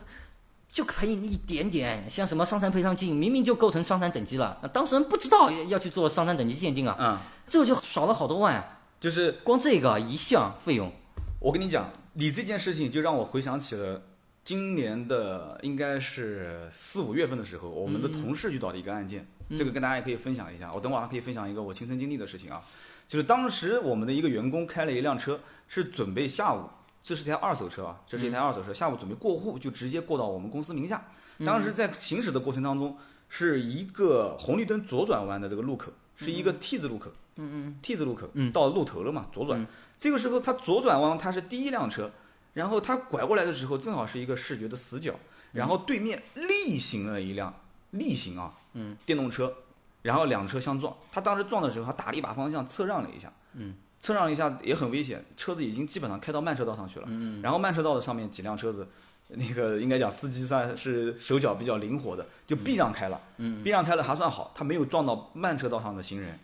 [0.76, 7.18] 就赔你一点点，像什么伤残赔偿金，明明就构成伤残等级了，当事人不知道要去做伤残等级鉴定啊，嗯，
[7.48, 8.62] 这就少了好多万，
[9.00, 10.92] 就是光这个一项费用。
[11.40, 14.02] 我跟你讲，你这件事情就让我回想起了
[14.44, 20.70] 今年的应该是四五月份的时候，我们的同事遇到的一个案件，这个跟大家也可以分享一下。
[20.74, 22.62] 我等会儿还可以分享一个我亲身经历的事情啊，
[23.08, 26.66] 就是当时我们的一个员工开了一辆车，是准备下午。
[27.06, 28.74] 这是台二手车啊，这是一台二手车。
[28.74, 31.06] 下午准备过户，就直接过到我们公司名下。
[31.46, 32.98] 当时在行驶的过程当中，
[33.30, 37.12] 是一个红绿灯左转弯的这个路口，是一个 T 字路口。
[37.36, 37.80] 嗯嗯。
[37.84, 39.68] T 字路口，到路头了嘛，左转。
[40.00, 42.10] 这个时候他左转弯，他是第一辆车，
[42.54, 45.14] 然后他拐过来的时候，正好是一个视觉的死角，
[45.52, 47.54] 然后对面逆行了一辆
[47.92, 49.54] 逆行啊，嗯，电动车，
[50.02, 50.98] 然后两车相撞。
[51.12, 53.32] 他当时撞的时候，他打了一把方向，侧让了一下。
[53.54, 53.76] 嗯。
[54.06, 57.08] 侧让一下也很危险，车子已经基本上开到慢车道上去了。
[57.10, 58.88] 嗯然后慢车道的上面几辆车子，
[59.30, 63.20] 那个应该讲司机算是手脚比较灵活的，就避让开了。
[63.38, 63.64] 嗯。
[63.64, 66.38] 避让开了还算好，他没有撞到慢车道上的行人。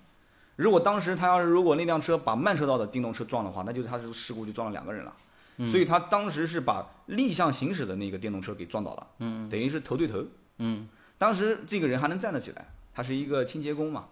[0.56, 5.14] 如果当时他要是如果那辆车把慢车道的电动车撞的话，那就是他是事故就撞了两个人了。
[5.58, 5.70] 嗯。
[5.70, 9.08] 所以他当时是把逆向行驶的那个电动车给撞倒了。
[9.20, 9.48] 嗯。
[9.52, 10.26] 等于是头对头。
[10.58, 10.88] 嗯。
[11.20, 14.06] 当时这个人还能站得起来，他是一个清洁工嘛。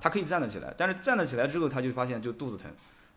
[0.00, 2.70] 他可以站得起来，但是站得起来之后，他就发现就肚子疼，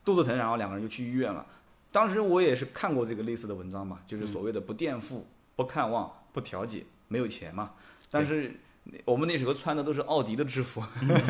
[0.04, 1.44] 肚子疼，然后两个人就去医院了。
[1.92, 7.72] 当时我也是看过这个类似的文章嘛，就是所谓的不垫付、不看望、不调解，没有钱嘛。
[8.10, 8.58] 但是。
[9.04, 10.82] 我们那时候穿的都是奥迪的制服，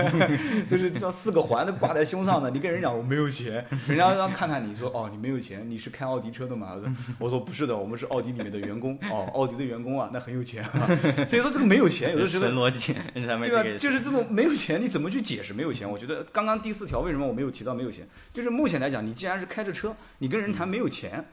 [0.71, 2.51] 就是像四个环都挂在胸上的。
[2.51, 6.77] 你跟人讲我没有钱，人家要看看你说哦你没有钱，你是开奥迪车的吗？
[7.19, 8.99] 我说不是的，我们是奥迪里面的员工。
[9.11, 10.87] 哦，奥迪的员工啊，那很有钱啊。
[11.29, 13.79] 所以说这个没有钱，有的时候 神逻辑，对吧？
[13.79, 15.91] 就是这种没有钱，你怎么去解释没有钱？
[15.91, 18.07] 我觉得刚刚第四条为什么我没有提到没有钱？
[18.33, 21.25] 就是目前来讲，你既然是开着车，你跟人谈没有钱，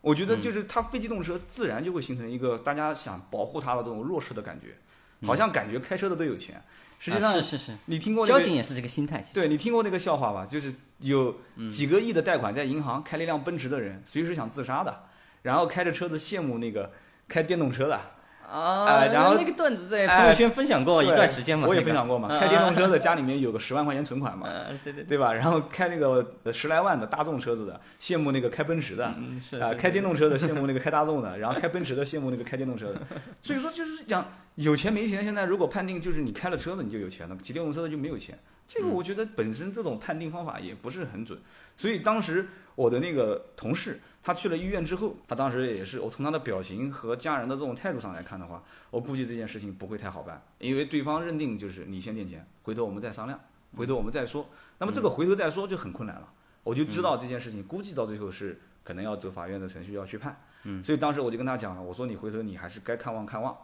[0.00, 4.76] 我觉得就是他非机动车自然就会形成一个大家想保护他的这种弱势的感觉。
[5.24, 6.60] 好像感觉开车的都有钱，
[6.98, 9.24] 实际上是是是，你听过交警也是这个心态。
[9.32, 10.44] 对你听过那个笑话吧？
[10.44, 11.36] 就是有
[11.70, 15.04] 几个亿的贷款在银行，开了一辆奔驰的人，随时想自杀的，
[15.42, 16.90] 然后开着车子羡慕那个
[17.28, 18.00] 开电动车的，
[18.48, 22.28] 啊，然后那个段子在朋友圈分享过一段时间嘛，我也分享过嘛。
[22.28, 24.48] 开电动车的家里面有个十万块钱存款嘛，
[24.84, 25.34] 对对对吧？
[25.34, 29.04] 然后开那个十来万的大众车子的，羡慕那个开奔驰的，
[29.60, 33.00] 啊，开电动车的羡慕那个开大众的，然后开奔驰的羡慕那个开电动车的。
[33.42, 34.24] 所以说就是讲
[34.56, 38.38] 有钱没钱，现在如果判定就是你开了车子你就有钱了，骑电动车的就没有钱。
[38.66, 41.38] 这个我觉得本身这种判定方法也不是很准。
[41.76, 44.00] 所以当时我的那个同事。
[44.26, 53.40] 他去了医院之后，他当时也是，我从他的表情和家人的这种态度上来看的话，我估计这件事情不会太好办，因为对方认定就是你先垫钱，回头我们再商量，
[53.76, 54.48] 回头我们再说。
[54.78, 56.28] 那么这个回头再说就很困难了，
[56.64, 60.36] 我就知道这件事情估计到最后是可能要走法院的程序要去判。
[60.64, 63.56] 嗯，所以当时我就跟他讲了，我说你回头你还是该看望看望。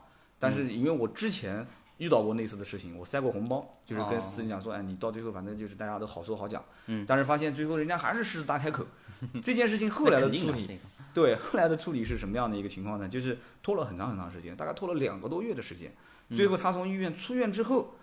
[0.42, 1.64] 但是因为我之前
[1.98, 6.64] 遇到过类似的事情，我塞过红包，就是跟司机讲说，哎，你到最后反正就是大家都好说好讲。
[6.86, 8.84] 嗯，但是发现最后人家还是狮子大开口。
[9.40, 10.80] 这件事情后来的处理，
[11.14, 13.08] 对后来的处理是什么样的一个情况呢？
[13.08, 15.92] 就是拖了很长很长时间，大概拖了两个多月的时间。
[16.34, 17.94] 最后他从医院出院之后，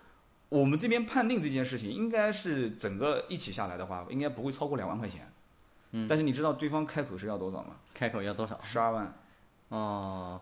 [0.48, 5.30] 我们这边判定这件事情应该是整个一起下来的话，应该不会超过两万块钱。
[5.90, 7.76] 嗯，但是你知道对方开口是要多少吗？
[7.92, 8.58] 开口要多少？
[8.62, 9.14] 十二万。
[9.68, 10.40] 哦。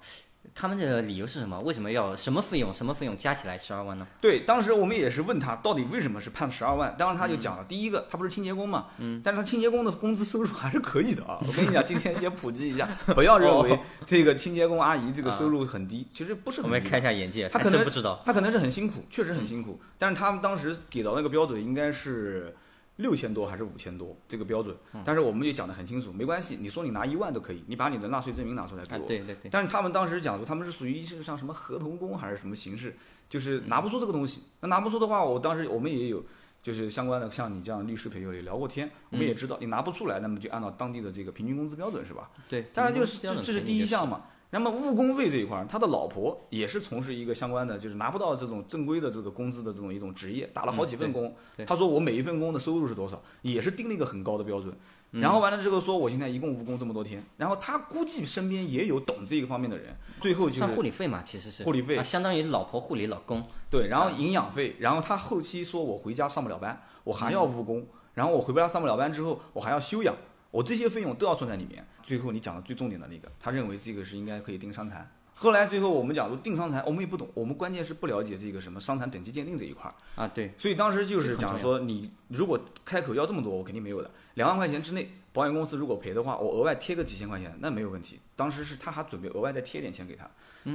[0.54, 1.60] 他们的理由是什么？
[1.60, 2.72] 为什么要什么费用？
[2.74, 4.06] 什么费用加起来十二万呢？
[4.20, 6.94] 对，当时我们也是问他，到底为什么是判十二万？
[6.98, 11.38] 当时他就讲了，第一个，他不是清洁工嘛，嗯，但是他清洁工的工资收入还是可以的啊。
[11.46, 16.60] 我跟你讲，今天先普及一下，不要认为这个清洁工阿姨这个收入很低，其实不是。
[16.62, 22.56] 我们开一下眼界，他可能不知道，他可能是很辛苦，确实很辛苦，但是他们当时给到那个标准应该是。
[22.98, 29.06] 六千多还是五千多这个标准，但是我们也讲得很清楚，没关系，你说你拿一万都可以，你把你的纳税证明拿出来给我。
[29.06, 29.50] 对对对。
[29.50, 32.96] 但是他们当时讲说他们是属于是像什么合同工还是什么形式，
[33.28, 34.42] 就是拿不出这个东西。
[34.60, 36.24] 那拿不出的话，我当时我们也有
[36.62, 42.30] 就是相关的像你这样律师朋友也聊过天，我们也知道你拿不出来，那么就按照当地的这个平均工资标准是吧？
[42.48, 42.66] 对。
[42.74, 44.24] 当然就是这这是第一项嘛。
[44.50, 51.34] 那么误工费这一块，他的老婆也是从事一个相关的，就是拿不到这种正规的这个工资的这种一种职业，打了好几份工。
[51.66, 54.74] 他说我每一份工的收入是多少，也是定了一个很高的标准。
[55.10, 63.42] 然后完了之后说我现在一共误工这么多天，然后他估计身边也有懂这个方面的人，最后就是算护理费嘛，其实是护理费，相当于老婆护理老公。
[63.70, 70.14] 对，然后营养费，然后他后期说我回家上不了班，我还要误工，然后我回不了上不了班之后，我还要休养，
[70.50, 71.86] 我这些费用都要算在里面。
[72.08, 75.06] 最后你讲的最重点的那个，他认为这个是应该可以定伤残。
[75.34, 80.26] 后来最后我们讲说定伤残，我们也不懂，我们关键是不了解这个什么伤残等级鉴定这一块儿啊。
[80.26, 84.10] 对，所以当时就是讲说，你如果开口要这么多，我肯定没有的。
[84.34, 88.18] 两万块钱之内，保险公司如果赔的话，我额外贴个几千块钱，那没有问题。
[88.34, 90.26] 当时是他还准备额外再贴点钱给他，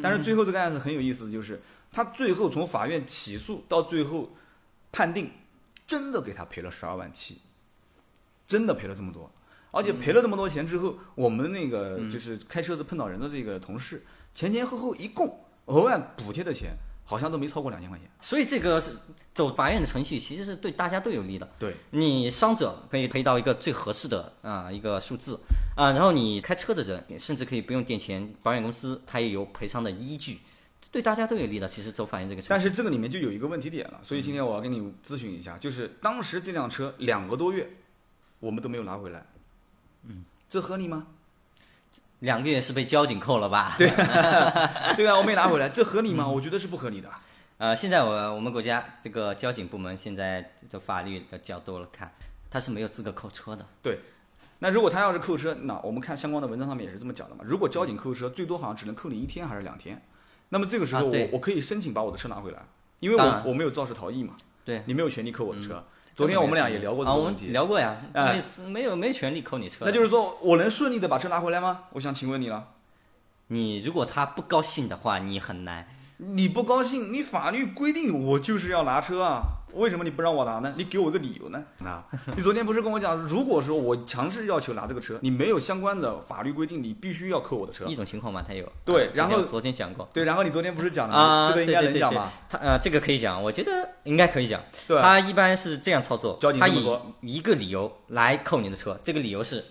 [0.03, 1.59] 但是最后这个案子很有意思，就是
[1.91, 4.29] 他最后从法院起诉到最后
[4.91, 5.31] 判定，
[5.87, 7.39] 真的给他赔了十二万七，
[8.45, 9.29] 真的赔了这么多，
[9.73, 14.03] 而且赔了这么多钱之后，我们那个就是开车子碰到人的这个同事。
[14.33, 16.71] 前前后后一共额外补贴的钱
[17.03, 18.91] 好像都没超过两千块钱，所以这个是
[19.33, 21.49] 走法院的程序，其实是对大家都有利的。
[21.57, 25.39] 对，你伤者可以赔到一个最合适的啊一个数字
[25.75, 30.39] 啊，然后你开车的人甚至可以不用垫钱，保险公司它也有赔偿的依据，
[30.91, 31.67] 对大家都有利的。
[31.67, 37.69] 其实走法院这个程序，但是这个里面就有一个问题点了，所以今天我要跟你咨询一下，就是当时这辆车两个多月
[38.39, 39.25] 我们都没有拿回来，
[40.03, 41.07] 嗯，这合理吗？
[42.19, 43.75] 两个月是被交警扣了吧？
[43.79, 43.89] 对，
[44.95, 46.27] 对啊，我没拿回来，这合理吗？
[46.27, 47.09] 我觉得是不合理的。
[47.57, 52.11] 呃，现在我我们国家这个交警部门现在的法律的角度来看，
[52.49, 53.65] 他是没有资格扣车的。
[53.81, 53.99] 对，
[54.59, 57.43] 那如果他要是扣车，那我们看相关的文章上面也是这么讲的嘛。
[57.45, 60.01] 如果交警扣车，最多好像只能扣你一天还是两天，
[60.49, 62.65] 那么这个时候我我可以申请把我的车拿回来，
[62.99, 64.35] 因为我我没有肇事逃逸嘛。
[64.65, 65.83] 对，你没有权利扣我的车。
[66.15, 69.85] 昨天我们俩也聊过这个问题，聊过呀，没没有没权利扣你车。
[69.85, 71.85] 那就是说我能顺利的把车拿回来吗？
[71.93, 72.69] 我想请问你了。
[73.47, 75.87] 你如果他不高兴的话，你很难。
[76.17, 79.41] 你不高兴，你法律规定我就是要拿车啊，
[79.73, 80.73] 为什么你不让我拿呢？
[80.77, 81.63] 你给我一个理由呢？
[81.83, 82.05] 啊，
[82.37, 87.85] 你昨天不是跟我讲，如果说我强制要求拿这个车，你没有相关的法律规定，你必须要扣我的车。
[87.85, 88.71] 一种情况嘛，他有。
[88.85, 90.07] 对，然后昨天讲过。
[90.13, 91.49] 对，然后你昨天不是讲了吗？
[91.49, 92.31] 这个应该能讲吧？
[92.49, 93.71] 他呃，这个可以讲，我觉得
[94.03, 94.61] 应该可以讲。
[94.87, 95.01] 对。
[95.01, 96.87] 他一般是这样操作，他以
[97.21, 99.65] 一个理由来扣你的车，这个理由是。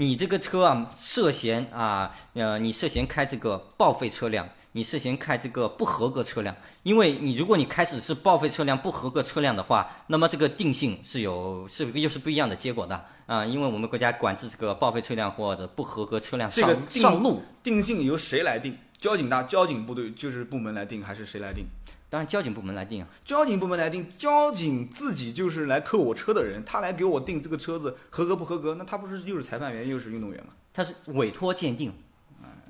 [0.00, 4.48] 你这个车啊，涉嫌啊，呃，你涉嫌开这个报废车辆，
[4.78, 6.54] 你涉嫌开这个不合格车辆。
[6.84, 13.44] 因为你如果你开始是报废车辆、不合格车辆的话，那么这个定性是有是又是不一样的结果的啊。
[13.44, 18.78] 因为我们国家管制这个报废车辆或者不合格车辆上上路，定性由谁来定？
[18.98, 21.66] 交警大交警部队就是部门来定，还是谁来定？
[22.08, 23.08] 当然，交警部门来定啊。
[23.24, 30.52] 交警部门来定，交警自己就是来扣我车的人，他来给我定这个车子合格不合格，那他不是又是裁判员又是运动员吗？
[30.72, 31.92] 他是委托鉴定，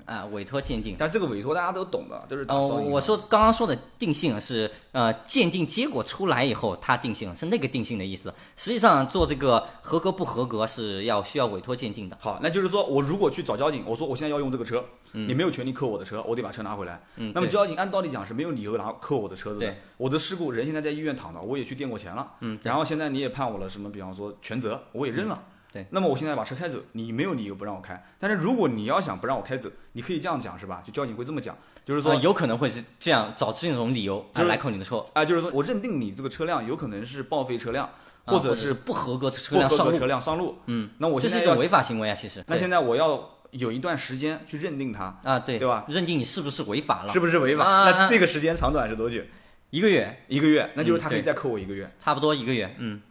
[0.09, 0.97] 啊，委托鉴定。
[0.99, 8.33] 但是这个委托大家都懂的，都是打哦，我说刚刚说的定性是呃鉴定结果出来以后它定性是那个定性的意思。
[8.57, 12.17] 实际上做这个合格不合格是要需要委托鉴定的。
[12.19, 14.83] 好，那就是说我如果去找交警，我说我现在要用这个车，
[15.13, 17.01] 你没有权利扣我的车，我得把车拿回来。
[17.17, 19.77] 嗯，那么交警按道理讲是没有理由拿扣我的车子的对。
[19.99, 22.33] 我的事故人现在在医院躺着，我也去垫过钱了。
[22.41, 23.91] 嗯，然后现在你也判我了什么？
[23.91, 25.43] 比方说全责，我也认了。
[25.73, 25.87] 对。
[25.91, 28.03] 那么我现在把车开走，你没有理由不让我开。
[28.19, 30.83] 但是如果你要想不让我开走，你可以这样讲是吧？
[30.85, 40.07] 就交警会这么讲，就是说呃有可能会是这样找这种理由就是啊来扣你的车，啊，就是说我认定你这个车辆有可能是报废车辆，啊或者是是不合格的车辆上路车。
[40.07, 40.59] 辆上路。
[40.67, 42.45] 嗯，那我现在这是一种违法行为啊，其实。
[42.47, 45.85] 那现在我要有一段时间去认定它，啊，对对吧？
[45.89, 47.13] 认定你是不是违法了？
[47.13, 47.65] 是不是违法？
[47.65, 49.21] 啊那这个时间长短是多久？
[49.71, 51.91] 一个月，一个月，那就是他可以再扣我一个月。
[52.01, 52.75] 差不多一个月。
[52.79, 53.03] 嗯，嗯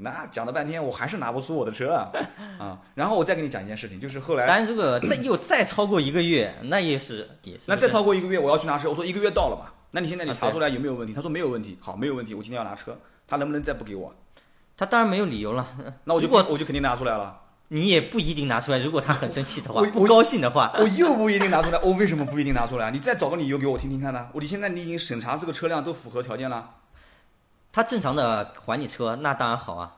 [0.00, 2.12] 那讲了半天，我还是拿不出我的车啊
[2.58, 2.78] 啊！
[2.94, 7.64] 然后我再跟你讲一件事情，就是后来，但，如果再又再超过一个月，那也是也是。
[7.66, 9.72] 那再超过一个月，我要去拿车，我说一个月到了吧？
[9.92, 11.14] 那你现在你查出来有没有问题？
[11.14, 14.14] 他说没有问题，好，没有问题，我今天要拿车，他能不能再不给我？
[14.76, 15.66] 他当然没有理由了。
[16.04, 22.90] 那我就如果我就肯定拿出来了，你也不一定拿出来，如果他很生气的话我，不高兴的话，我又不一定拿出来，我为什么不一定拿出来？
[22.90, 24.28] 你再找个理由给我听听看呢？
[24.34, 26.70] 我你现在你已经审查这个车辆都符合条件了
[27.76, 29.96] 他正常的还你车，那当然好啊。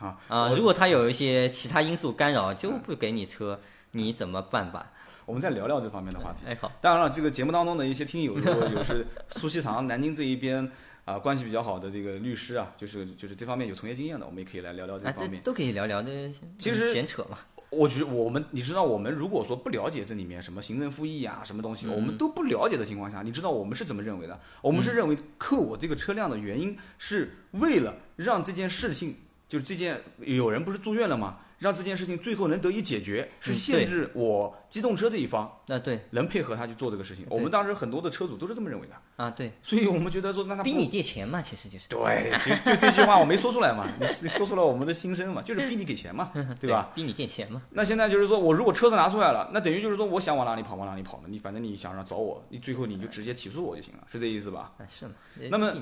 [0.00, 3.60] 啊啊，如果他有一些其他因素干扰，就不给你车，
[3.92, 4.90] 你怎么办吧？
[5.24, 6.42] 我们再聊聊这方面的话题。
[6.48, 10.68] 哎，好，当然了，这个节目当中的一些听友，如果有是 苏锡常、南京这一边
[11.04, 15.40] 啊、关系比较好的这个律师啊，就是就是这方面有从业经验的，我们也可以来聊聊这哎，方面。
[15.40, 16.10] 都都可以聊聊这，
[16.58, 17.38] 其实闲扯嘛。
[17.70, 24.40] 我觉得我们，你知道，我们如果说不了解这里面什么行政复议啊，什么东西，我们都不了解的情况下，你知道我们是怎么认为的？
[24.62, 29.16] 我们是认为扣我这个车辆的原因是为了让这件事情，
[29.48, 31.40] 就是这件有人不是住院了吗？
[31.58, 37.26] 让这件事情最后能得以解决，是嗯限制我机动车这一方那对能配合他去做这个事情。
[37.28, 41.88] 我们当时很多的车主都是这么认为的，啊，对，所以我们觉得说，那他逼你借钱嘛，其实就是。
[41.88, 46.30] 对，就就这句话我没说出来嘛，你你说出了我们的心声嘛，就是逼你给钱嘛，
[46.60, 46.90] 对吧？？
[46.94, 47.62] 逼你借钱嘛。
[47.70, 54.72] 那现在就是说我如果车子拿出来了，那等于就是说我想往哪里跑往哪里跑嘛，你反正你想让找我，你最后你就直接起诉我就行了，是这意思吧？
[54.78, 55.12] 啊，是嘛？
[55.50, 55.72] 那么。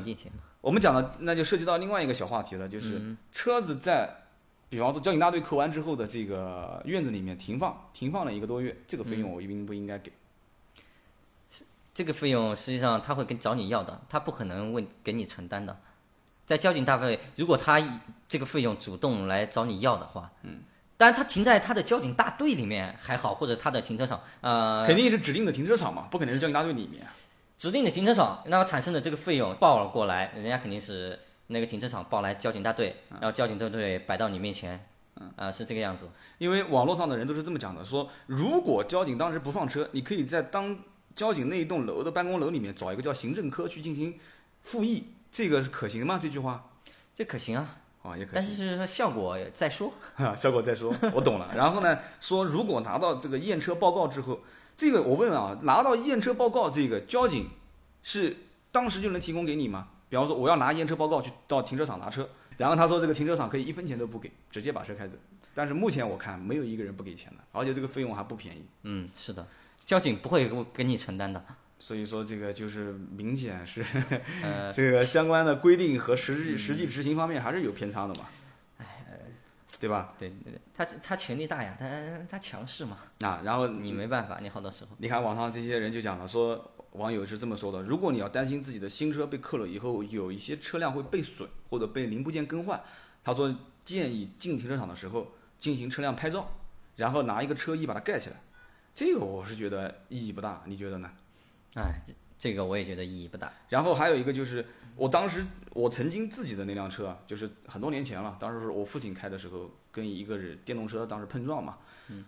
[0.60, 4.08] 我们讲的那就涉及到另外一个小话题了，就是嗯车子在，
[4.68, 10.12] 比方说交警大队扣完之后的这个院子里面停放，停放了一个多月，这个费用我应不应该给？
[11.94, 15.76] 这个费用实际上他会跟找你要的，他不可能问给你承担的。
[16.44, 17.82] 在交警大队，如果他
[18.28, 20.60] 这个费用主动来找你要的话，嗯，
[20.96, 27.06] 当然他停在他的交警大队里面还好，或者他的停车场，呃，肯定是指定的停车场嘛，不可能是交警大队里面。
[27.56, 31.18] 指定的停车场，那么产生的这个费用报了过来，人家肯定是
[31.48, 34.86] 那个停车场报来交警大队，然后交警大队摆到你面前，
[35.36, 36.08] 啊、是这个样子。
[36.38, 40.76] 因为网络上的人都是这么讲的，说如果交警当时不放车，你可以在当
[41.14, 44.18] 交警那一栋楼的办公楼里面找一个叫行政科去进行
[44.60, 46.18] 复议，这个可行吗？
[46.20, 46.70] 这句话
[47.14, 49.94] 这可行啊，啊也可但行，是效果再说。
[50.14, 51.50] 哈， 效果再说，我懂了。
[51.56, 54.40] 然后呢，说如果拿到这个验车报告之后，
[54.76, 57.48] 这个我问啊，拿到验车报告，这个交警
[58.02, 58.36] 是
[58.70, 59.88] 当时就能提供给你吗？
[60.16, 65.18] 比方说我要拿验车报告去到停车场拿车，然后他说这个停车场可以一分钱都不给，直接把车开走。
[65.52, 68.64] 但是目前我看没有一个人不给钱的，而且这个费用还不便宜。
[68.84, 69.46] 嗯，是的，
[69.84, 71.44] 交警不会给你承担的。
[71.78, 73.84] 所以说这个就是明显是
[74.42, 78.24] 呃，这个相关的规定和实际实际执行方面还是有偏差的嘛，
[78.78, 78.86] 哎
[79.78, 80.14] 对吧？
[80.18, 80.32] 对
[80.74, 81.86] 他他权力大呀，他
[82.26, 84.90] 他强势嘛，啊，然后你没办法，你好多时候。
[84.96, 92.82] 你看网上这些人就讲了，说网友是这么说的：如果你要担心自己的新车被扣了以后，有一些车辆会被损或者被零部件更换，
[93.22, 96.48] 他说建议进停车场的时候进行车辆拍照，
[96.96, 98.36] 然后拿一个车衣把它盖起来。
[98.94, 101.10] 这个我是觉得意义不大，你觉得呢？
[101.74, 102.02] 哎，
[102.38, 103.52] 这这个我也觉得意义不大。
[103.68, 104.64] 然后还有一个就是，
[104.94, 111.78] 我当时我曾经自己的那辆车啊，就是很多年前了，当时是我父亲开的时候，跟一个人电动车当时碰撞嘛，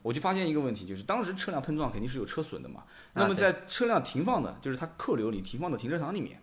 [0.02, 2.82] 我就发现一个问题，就是当时车辆碰撞肯定是有车损的嘛，
[3.14, 6.40] 那么在车辆停放的，就是它客流里停放的停车场里面，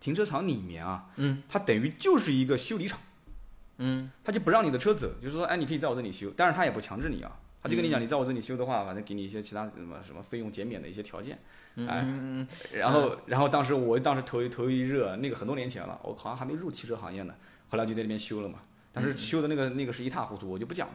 [0.00, 2.98] 停车场里面啊，嗯，它等于就是一个修理厂，
[3.76, 11.38] 嗯，他就不让你的车走，就是说，哎，你可以在我这里修，但是他也不强制你啊，他就跟你讲，你在我这里修的话，反正给你一些其他什么什么费用减免的一些条件，
[11.86, 12.06] 哎，
[12.72, 17.34] 然后然后当时我当时头一头一热，那个很多年前了，我好像还没入汽车行业呢，
[17.68, 18.58] 后来就在那边修了嘛。
[18.90, 20.94] 但是修的那个那个是一塌糊涂，我就不讲了。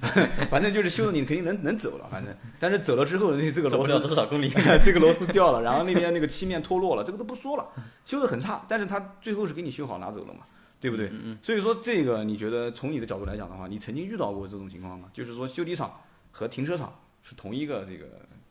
[0.50, 4.50] 反正就是修的你肯定能能走了，反正，但是走了之后，那这个走不了螺丝多少公里。
[4.84, 7.66] 这个螺丝掉了，然后那边那个漆面脱落了，这个都不说了，
[8.04, 10.40] 修的很差，但是他最后是给你修好拿走了嘛，
[10.78, 11.10] 对不对？
[11.40, 15.08] 所以说这个你觉得从你的角度来讲的话，你曾经遇到过这种情况吗？
[15.14, 15.90] 就是说修理厂
[16.30, 18.06] 和停车场是同一个这个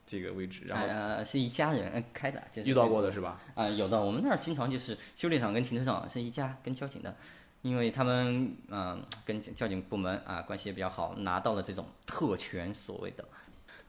[0.08, 3.40] 这个位置，然后呃是一家人开的，就是遇到过的是吧？
[3.54, 7.14] 啊、有的，我们那儿经常就是修理厂跟停车场是一家，跟交警的，
[7.62, 13.26] 因为他们嗯、跟交警部门啊、关系也比较好，拿到了这种特权，所谓的。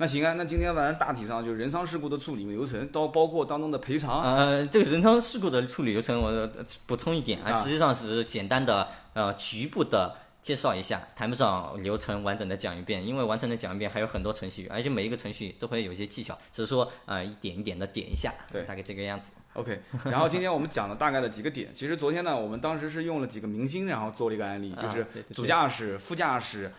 [0.00, 6.50] 那行啊，那今天反正大体上就是人伤事故的处理流程，到包括当中的赔偿，呃，这个人伤事故的处理流程，我呃
[6.86, 19.32] 补充一点啊，啊实际上是简单的呃局部的介绍一下，谈不上流程完整的讲一遍，因为完整的讲一遍还有很多程序，而且每一个程序都会有一些技巧，只是说呃一点一点的点一下，对大概这个样子。
[19.54, 21.68] OK，然后今天我们讲了大概的几个点。
[21.74, 26.70] 其实昨天呢，我们当时是用了几个明星，然后做了一个案例， 啊就是主驾驶、副驾驶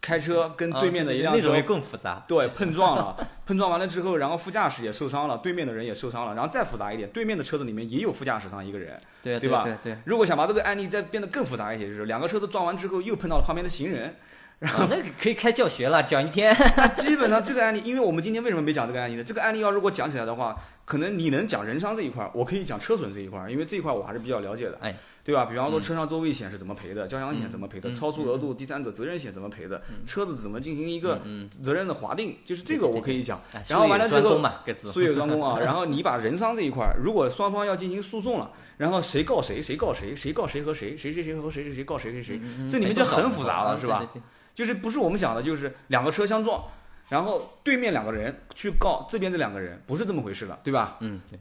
[0.00, 2.24] 开车跟对面的一辆车啊那种更复杂。
[2.26, 8.98] 对碰撞了， 碰撞完了之后，然后副驾驶也受伤了，对面的人也受伤了，然后再复杂一点，对面的车子里面也有副驾驶上一个人。
[9.22, 9.98] 对对吧对对。
[10.04, 14.14] 如果想把这个案例再变得更复杂一些，就是两个车子撞完之后又碰到了旁边的行人，
[14.60, 16.56] 啊， 那个可以开教学了，讲一天。
[16.76, 19.24] 那基本上这个案例，因为我们今天为什么没讲这个案例呢？
[19.24, 20.56] 这个案例要如果讲起来的话，
[20.88, 25.44] 可能你能讲人伤这一块儿，我可以讲车损这一块儿，因为这一块儿我还是比较了解的，哎，对吧？
[25.44, 33.38] 比方说车上座位险是怎么赔的，交强险怎么赔的，嗯超出额度第三者责任险怎么赔的，车子怎么进行一个嗯，责任的划定，就是这个我可以讲。
[33.52, 34.92] 哎然后完了之后术业有专攻，嘛，各自。
[34.92, 35.58] 术业有专攻啊。
[35.60, 44.08] 然后你把人伤这一块儿，如果双方要进行诉讼了，然后谁告谁，谁告谁，谁告谁和谁，谁谁谁和谁谁谁告谁谁谁，嗯这里面就很复杂了，是吧？？
[44.54, 46.64] 就是不是我们想的，就是两个车相撞，
[47.08, 50.98] 然后对面两个人去告这边这两个人，不是这么回事了，对吧？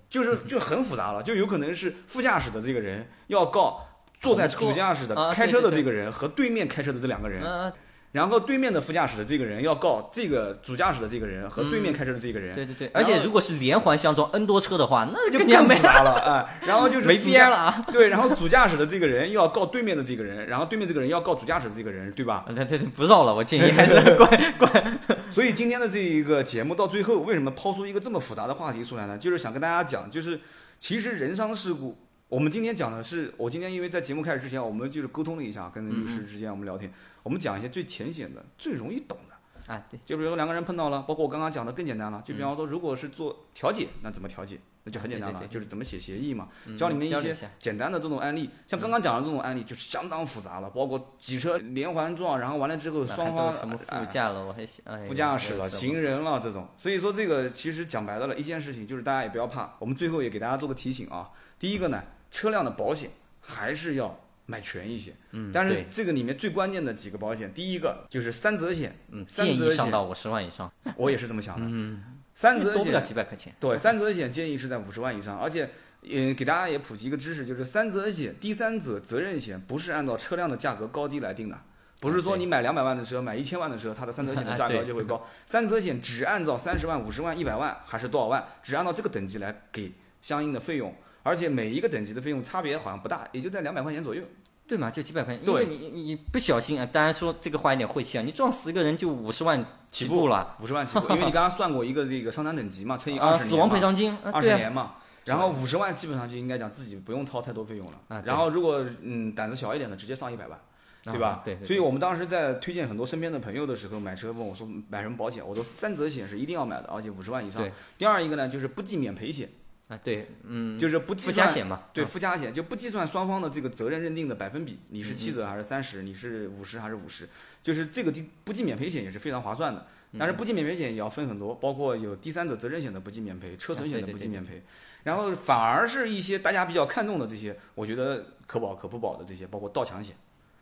[0.09, 3.85] 就是就很复杂了，就有可能是副驾驶的这个人要告
[4.19, 7.73] 坐在主驾驶的啊开车的这个人和对面开车的这两个人，嗯，
[8.11, 12.89] 然后对面的副驾驶的这个人要告这个主驾驶的这个人和对面开车的这个人，对对对。
[12.93, 16.59] 而且如果是连环相撞 N 多车的话，那那就更复杂了 哎。
[16.65, 17.85] 然后就是没边了啊。
[17.91, 22.45] 对，然后主驾驶的这个人要告对面的这个人，然后对面这个人要告主驾驶的这个人，对吧？
[22.47, 24.99] 对对对，不绕了，我建议还是关关。
[25.29, 29.17] 所以今天的这一个节目到最后，为什么抛出一个这么复杂的话题出来呢？
[29.17, 30.39] 就是想跟大家讲，就是
[30.79, 31.97] 其实人伤事故，
[32.29, 36.91] 我们今天讲的是，我今天因为在节目开始之前，我们就是沟通了一下，跟律师之间我们聊天，
[37.27, 39.73] 我们讲一些最浅显的、最容易懂的。
[39.73, 44.57] 啊，对，就比如说两个人碰到了，包括我刚刚讲的更简单了，就比方说如果是做调解，那怎么调解？
[44.85, 48.49] 那就很简单了，就是怎么写协议嘛，嗯教你们一些简单的这种案例。
[48.65, 54.65] 像刚刚讲的这种案例，就是相当复杂了，包括几车连环撞，然后完了之后双方什么哎副驾了，我还
[55.05, 61.29] 副驾驶了、行人了这种，所以说这个其实讲白了了，一件事情就是大家也不要怕，我们最后也给大家做个提醒啊。
[61.59, 62.01] 第一个呢，
[62.31, 63.09] 车辆的保险
[63.41, 64.17] 还是要
[64.47, 71.67] 买全一些，嗯，但是这个里面最关键的几个保险，第一个就是三责险，嗯，三建责险议上到五十万以上， 我也是这么想的。
[71.69, 73.53] 嗯，三责险多不了险几百块钱。
[73.59, 75.69] 对三责险建议是在五十万以上，而且。
[76.09, 81.59] 嗯，给大家也普及一个知识，就是三责险、第三者责任险不是按照车辆的价格高低来定的，
[81.99, 85.27] 不是说你买两百万的车，买一千万的车，它的三责险的价格就会高。
[85.47, 89.91] 三责险只按照三十万、五十万、一百万还是多少万，只按照这个等级来给
[90.21, 90.95] 相应的费用，
[91.27, 94.23] 而且每一个等级的费用差别好像不大，也就在两百块钱左右。
[94.65, 107.93] 对嘛，就几百块钱，因为你你你不小心啊，当然说这个话有点晦气啊，你撞死一个人就五十万起步了，五十万起步，因为你刚刚算过一个这个伤残等级嘛， 乘以啊，二十年死亡赔偿金，啊二十年嘛，然后五十万基本上就应该讲自己不用掏太多费用了。
[108.09, 110.59] 啊然后如果嗯胆子小一点的，直接上一百万，
[111.05, 111.27] 对吧？
[111.27, 111.65] 啊对，对。
[111.65, 117.65] 所以我们当时在推荐很多身边的朋友的时候，买车问我说买什么保险，我说三责险是一定要买的，而且五十万以上。
[117.97, 119.47] 第二一个呢，就是不计免赔险，
[119.87, 122.07] 啊对，嗯，就是不计附加算险嘛，对啊。
[122.07, 127.29] 附加险，就不计算双方的这个责任认定的百分比，你是嗯七折还是三十，你是五十还是五十，
[127.63, 129.79] 就是这个第不计免赔险也是非常划算的。
[130.13, 134.63] 嗯但是不计免赔险也要分很多，包括有第三者责任险的不计免赔，车损险的不计免赔，
[135.03, 140.15] 然后反而是一些大家比较看重的这些，我觉得可保可不保的这些，包括盗抢险，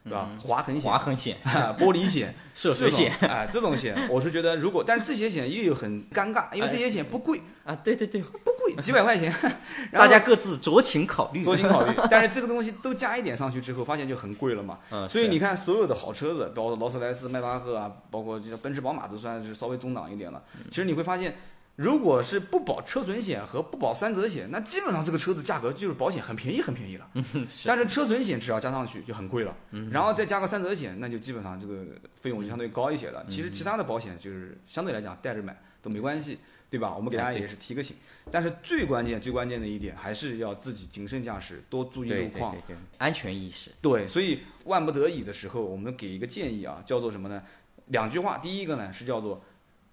[0.05, 0.29] 对吧？
[0.39, 1.35] 划痕险、划痕险、
[1.79, 9.33] 玻璃险、涉水险这种，哎， 这种险，我是觉得如果，但是这些险又有很尴尬，因为这些险不贵，啊，对对对，不贵， 几百块钱，
[9.91, 11.91] 大家各自酌情考虑，酌情考虑。
[12.09, 14.77] 但是这个东西都加一点上去之后，发现就很贵了嘛。
[14.91, 20.39] 嗯，所以你看，所有的好车子，包括劳斯莱斯、迈巴赫啊，包括这个奔驰、宝马，都算是稍微中档一点了。
[20.59, 20.65] 嗯。
[20.69, 21.35] 其实你会发现，
[21.75, 27.09] 如果是不保车损险和不保三责险，那基本上这个车子价格就是保险很便宜很便宜了。
[27.49, 29.55] 是但是车损险只要加上去就很贵了，
[29.91, 33.25] 然后再加个三责险，那就基本上这个费用就相对高一些了。
[33.27, 36.95] 其实其他的保险就是相对来讲带着买都没关系，对吧？
[36.95, 37.97] 我们给大家也是提个醒。
[38.31, 42.51] 但是最关键最关键的一点还是要自己谨慎驾驶，多注意路况。
[42.51, 47.43] 对对对，安全意识，对，所以万不得已的时候，我们给一个建议啊，叫做什么呢？
[47.87, 49.43] 两句话，第一个呢是叫做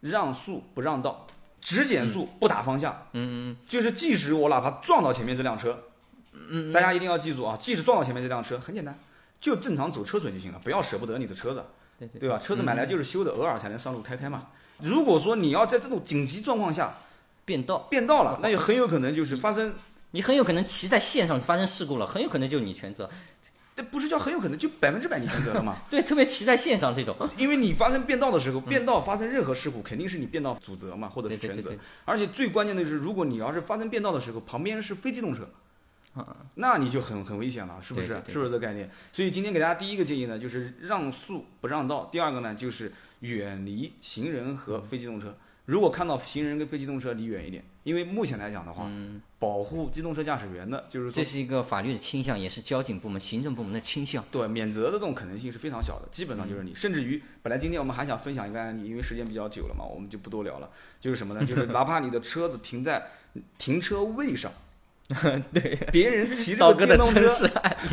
[0.00, 1.26] 让速不让道，
[1.62, 3.06] 只减速不打方向。
[3.14, 5.84] 嗯就是即使我哪怕撞到前面这辆车，
[6.48, 8.94] 嗯，大家一定要记住啊，即使撞到前面这辆车，很简单，
[9.40, 11.64] 就正常走车损就行了，不要舍不得你的车子，
[11.98, 12.38] 对对对吧？
[12.38, 14.48] 车子买来就是修的，偶尔才能上路开开嘛。
[14.80, 16.94] 如果说你要在这种紧急状况下
[17.44, 19.74] 变道，变道了，那也很有可能就是发生，
[20.10, 23.08] 你很有可能骑在线上发生事故了，很有可能就你全责。
[23.82, 25.76] 这不是叫很有可能就百分之百你全责了吗？
[25.90, 31.74] 对，特别骑在线上这种，因为你发生变道的时候，变道发生任何事故，肯定是你变道主责嘛，或者是全责。
[32.04, 35.48] 而且最关键的是，如果你要是发生变道的时候，旁边是非机动车，
[36.14, 38.08] 啊，那你就很很危险了，是不是？
[38.08, 38.90] 对对对是不是这个概念？
[39.12, 45.36] 所以今天给大家第一个建议呢，就是让速不让道；第二个呢，就是远离行人和非机动车。
[45.64, 48.90] 如果看到行人跟非机动车，离远一点，因为目前来讲的话，
[49.38, 54.24] 保护机动车驾驶员的，就是说这是一个法律的倾向，也是交警部门、行政部门的倾向。
[54.30, 60.68] 对免责的这种可能性是非常小的，基本上就是你，甚至于本来今天我们还想分享一个案例，因为时间比较久了嘛，我们就不多聊了。
[61.00, 61.46] 就是什么呢？
[61.46, 63.06] 就是哪怕你的车子停在
[63.56, 64.52] 停车位上，
[65.52, 67.50] 对，别人骑这刀哥的个电动车，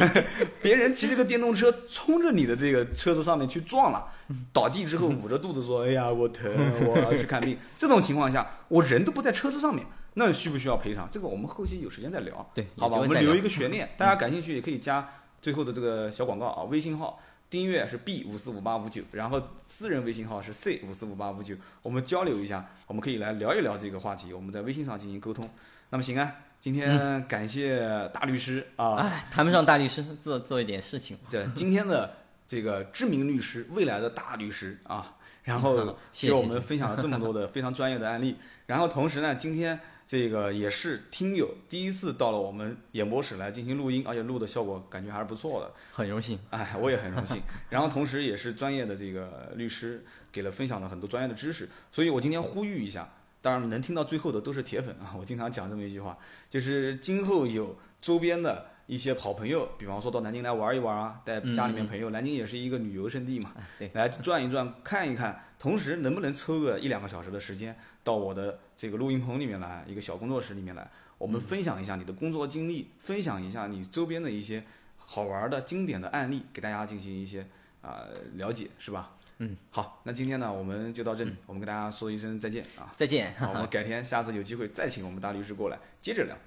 [0.62, 4.08] 别人骑着个电动车冲着你的这个车子上面去撞了，
[4.54, 6.52] 倒地之后捂着肚子说：“哎呀，我疼，
[6.86, 7.58] 我要去看病。
[7.78, 11.08] ”这种情况下，我人都不在车子上面，那需不需要赔偿？
[11.10, 12.52] 这个我们后期有时间再聊。
[12.54, 15.08] 对好吧，我们留一个悬念，大家感兴趣也可以加
[15.42, 25.50] 最后的这个小广告啊，微信号订阅是 B 五四五八五九，然后私人微信号是 C 五四五八五九，我们交流一下，我们可以来聊一聊这个话题，我们在微信上进行沟通。
[25.92, 27.80] 那么行啊，今天感谢
[28.14, 31.18] 大律师啊，哎，谈不上大律师，做做一点事情。
[31.30, 32.14] 对今天的
[32.46, 38.36] 这个知名律师，未来的大律师啊，然后给我们分享了这么多的 非常专业的案例，
[38.66, 46.38] 然后同时呢，今天这个也是听友第一次到了我们演播室来进行录音，而且录的效果感觉还是不错的，很荣幸。
[46.50, 47.42] 哎，我也很荣幸。
[47.70, 53.08] 然后同时也是专业的这个律师，给了分享了很多专业的知识，所以我今天呼吁一下，
[53.42, 56.18] 当然能听到最后的都是铁粉啊， 我经常讲这么一句话，
[56.50, 58.68] 就是今后有周边的。
[58.90, 74.64] 一些好朋友，比方说到南京来玩一玩啊，带家里面朋友，南京也是一个旅游胜地嘛，对，来转一转，看一看，同时能不能抽个一两个小时的时间到我的这个录音棚里面来，一个小工作室里面来，我们分享一下你的工作经历，分享一下你周边的一些
[74.98, 77.46] 好玩的经典的案例，给大家进行一些
[77.84, 78.06] 啊、
[78.38, 79.12] 了解，是吧？
[79.42, 83.34] 嗯，好，那今天呢我们就到这里，我们跟大家说一声再见啊，再见。
[83.36, 86.38] 好，我们改天下次有机会再请我们大律师过来接着聊。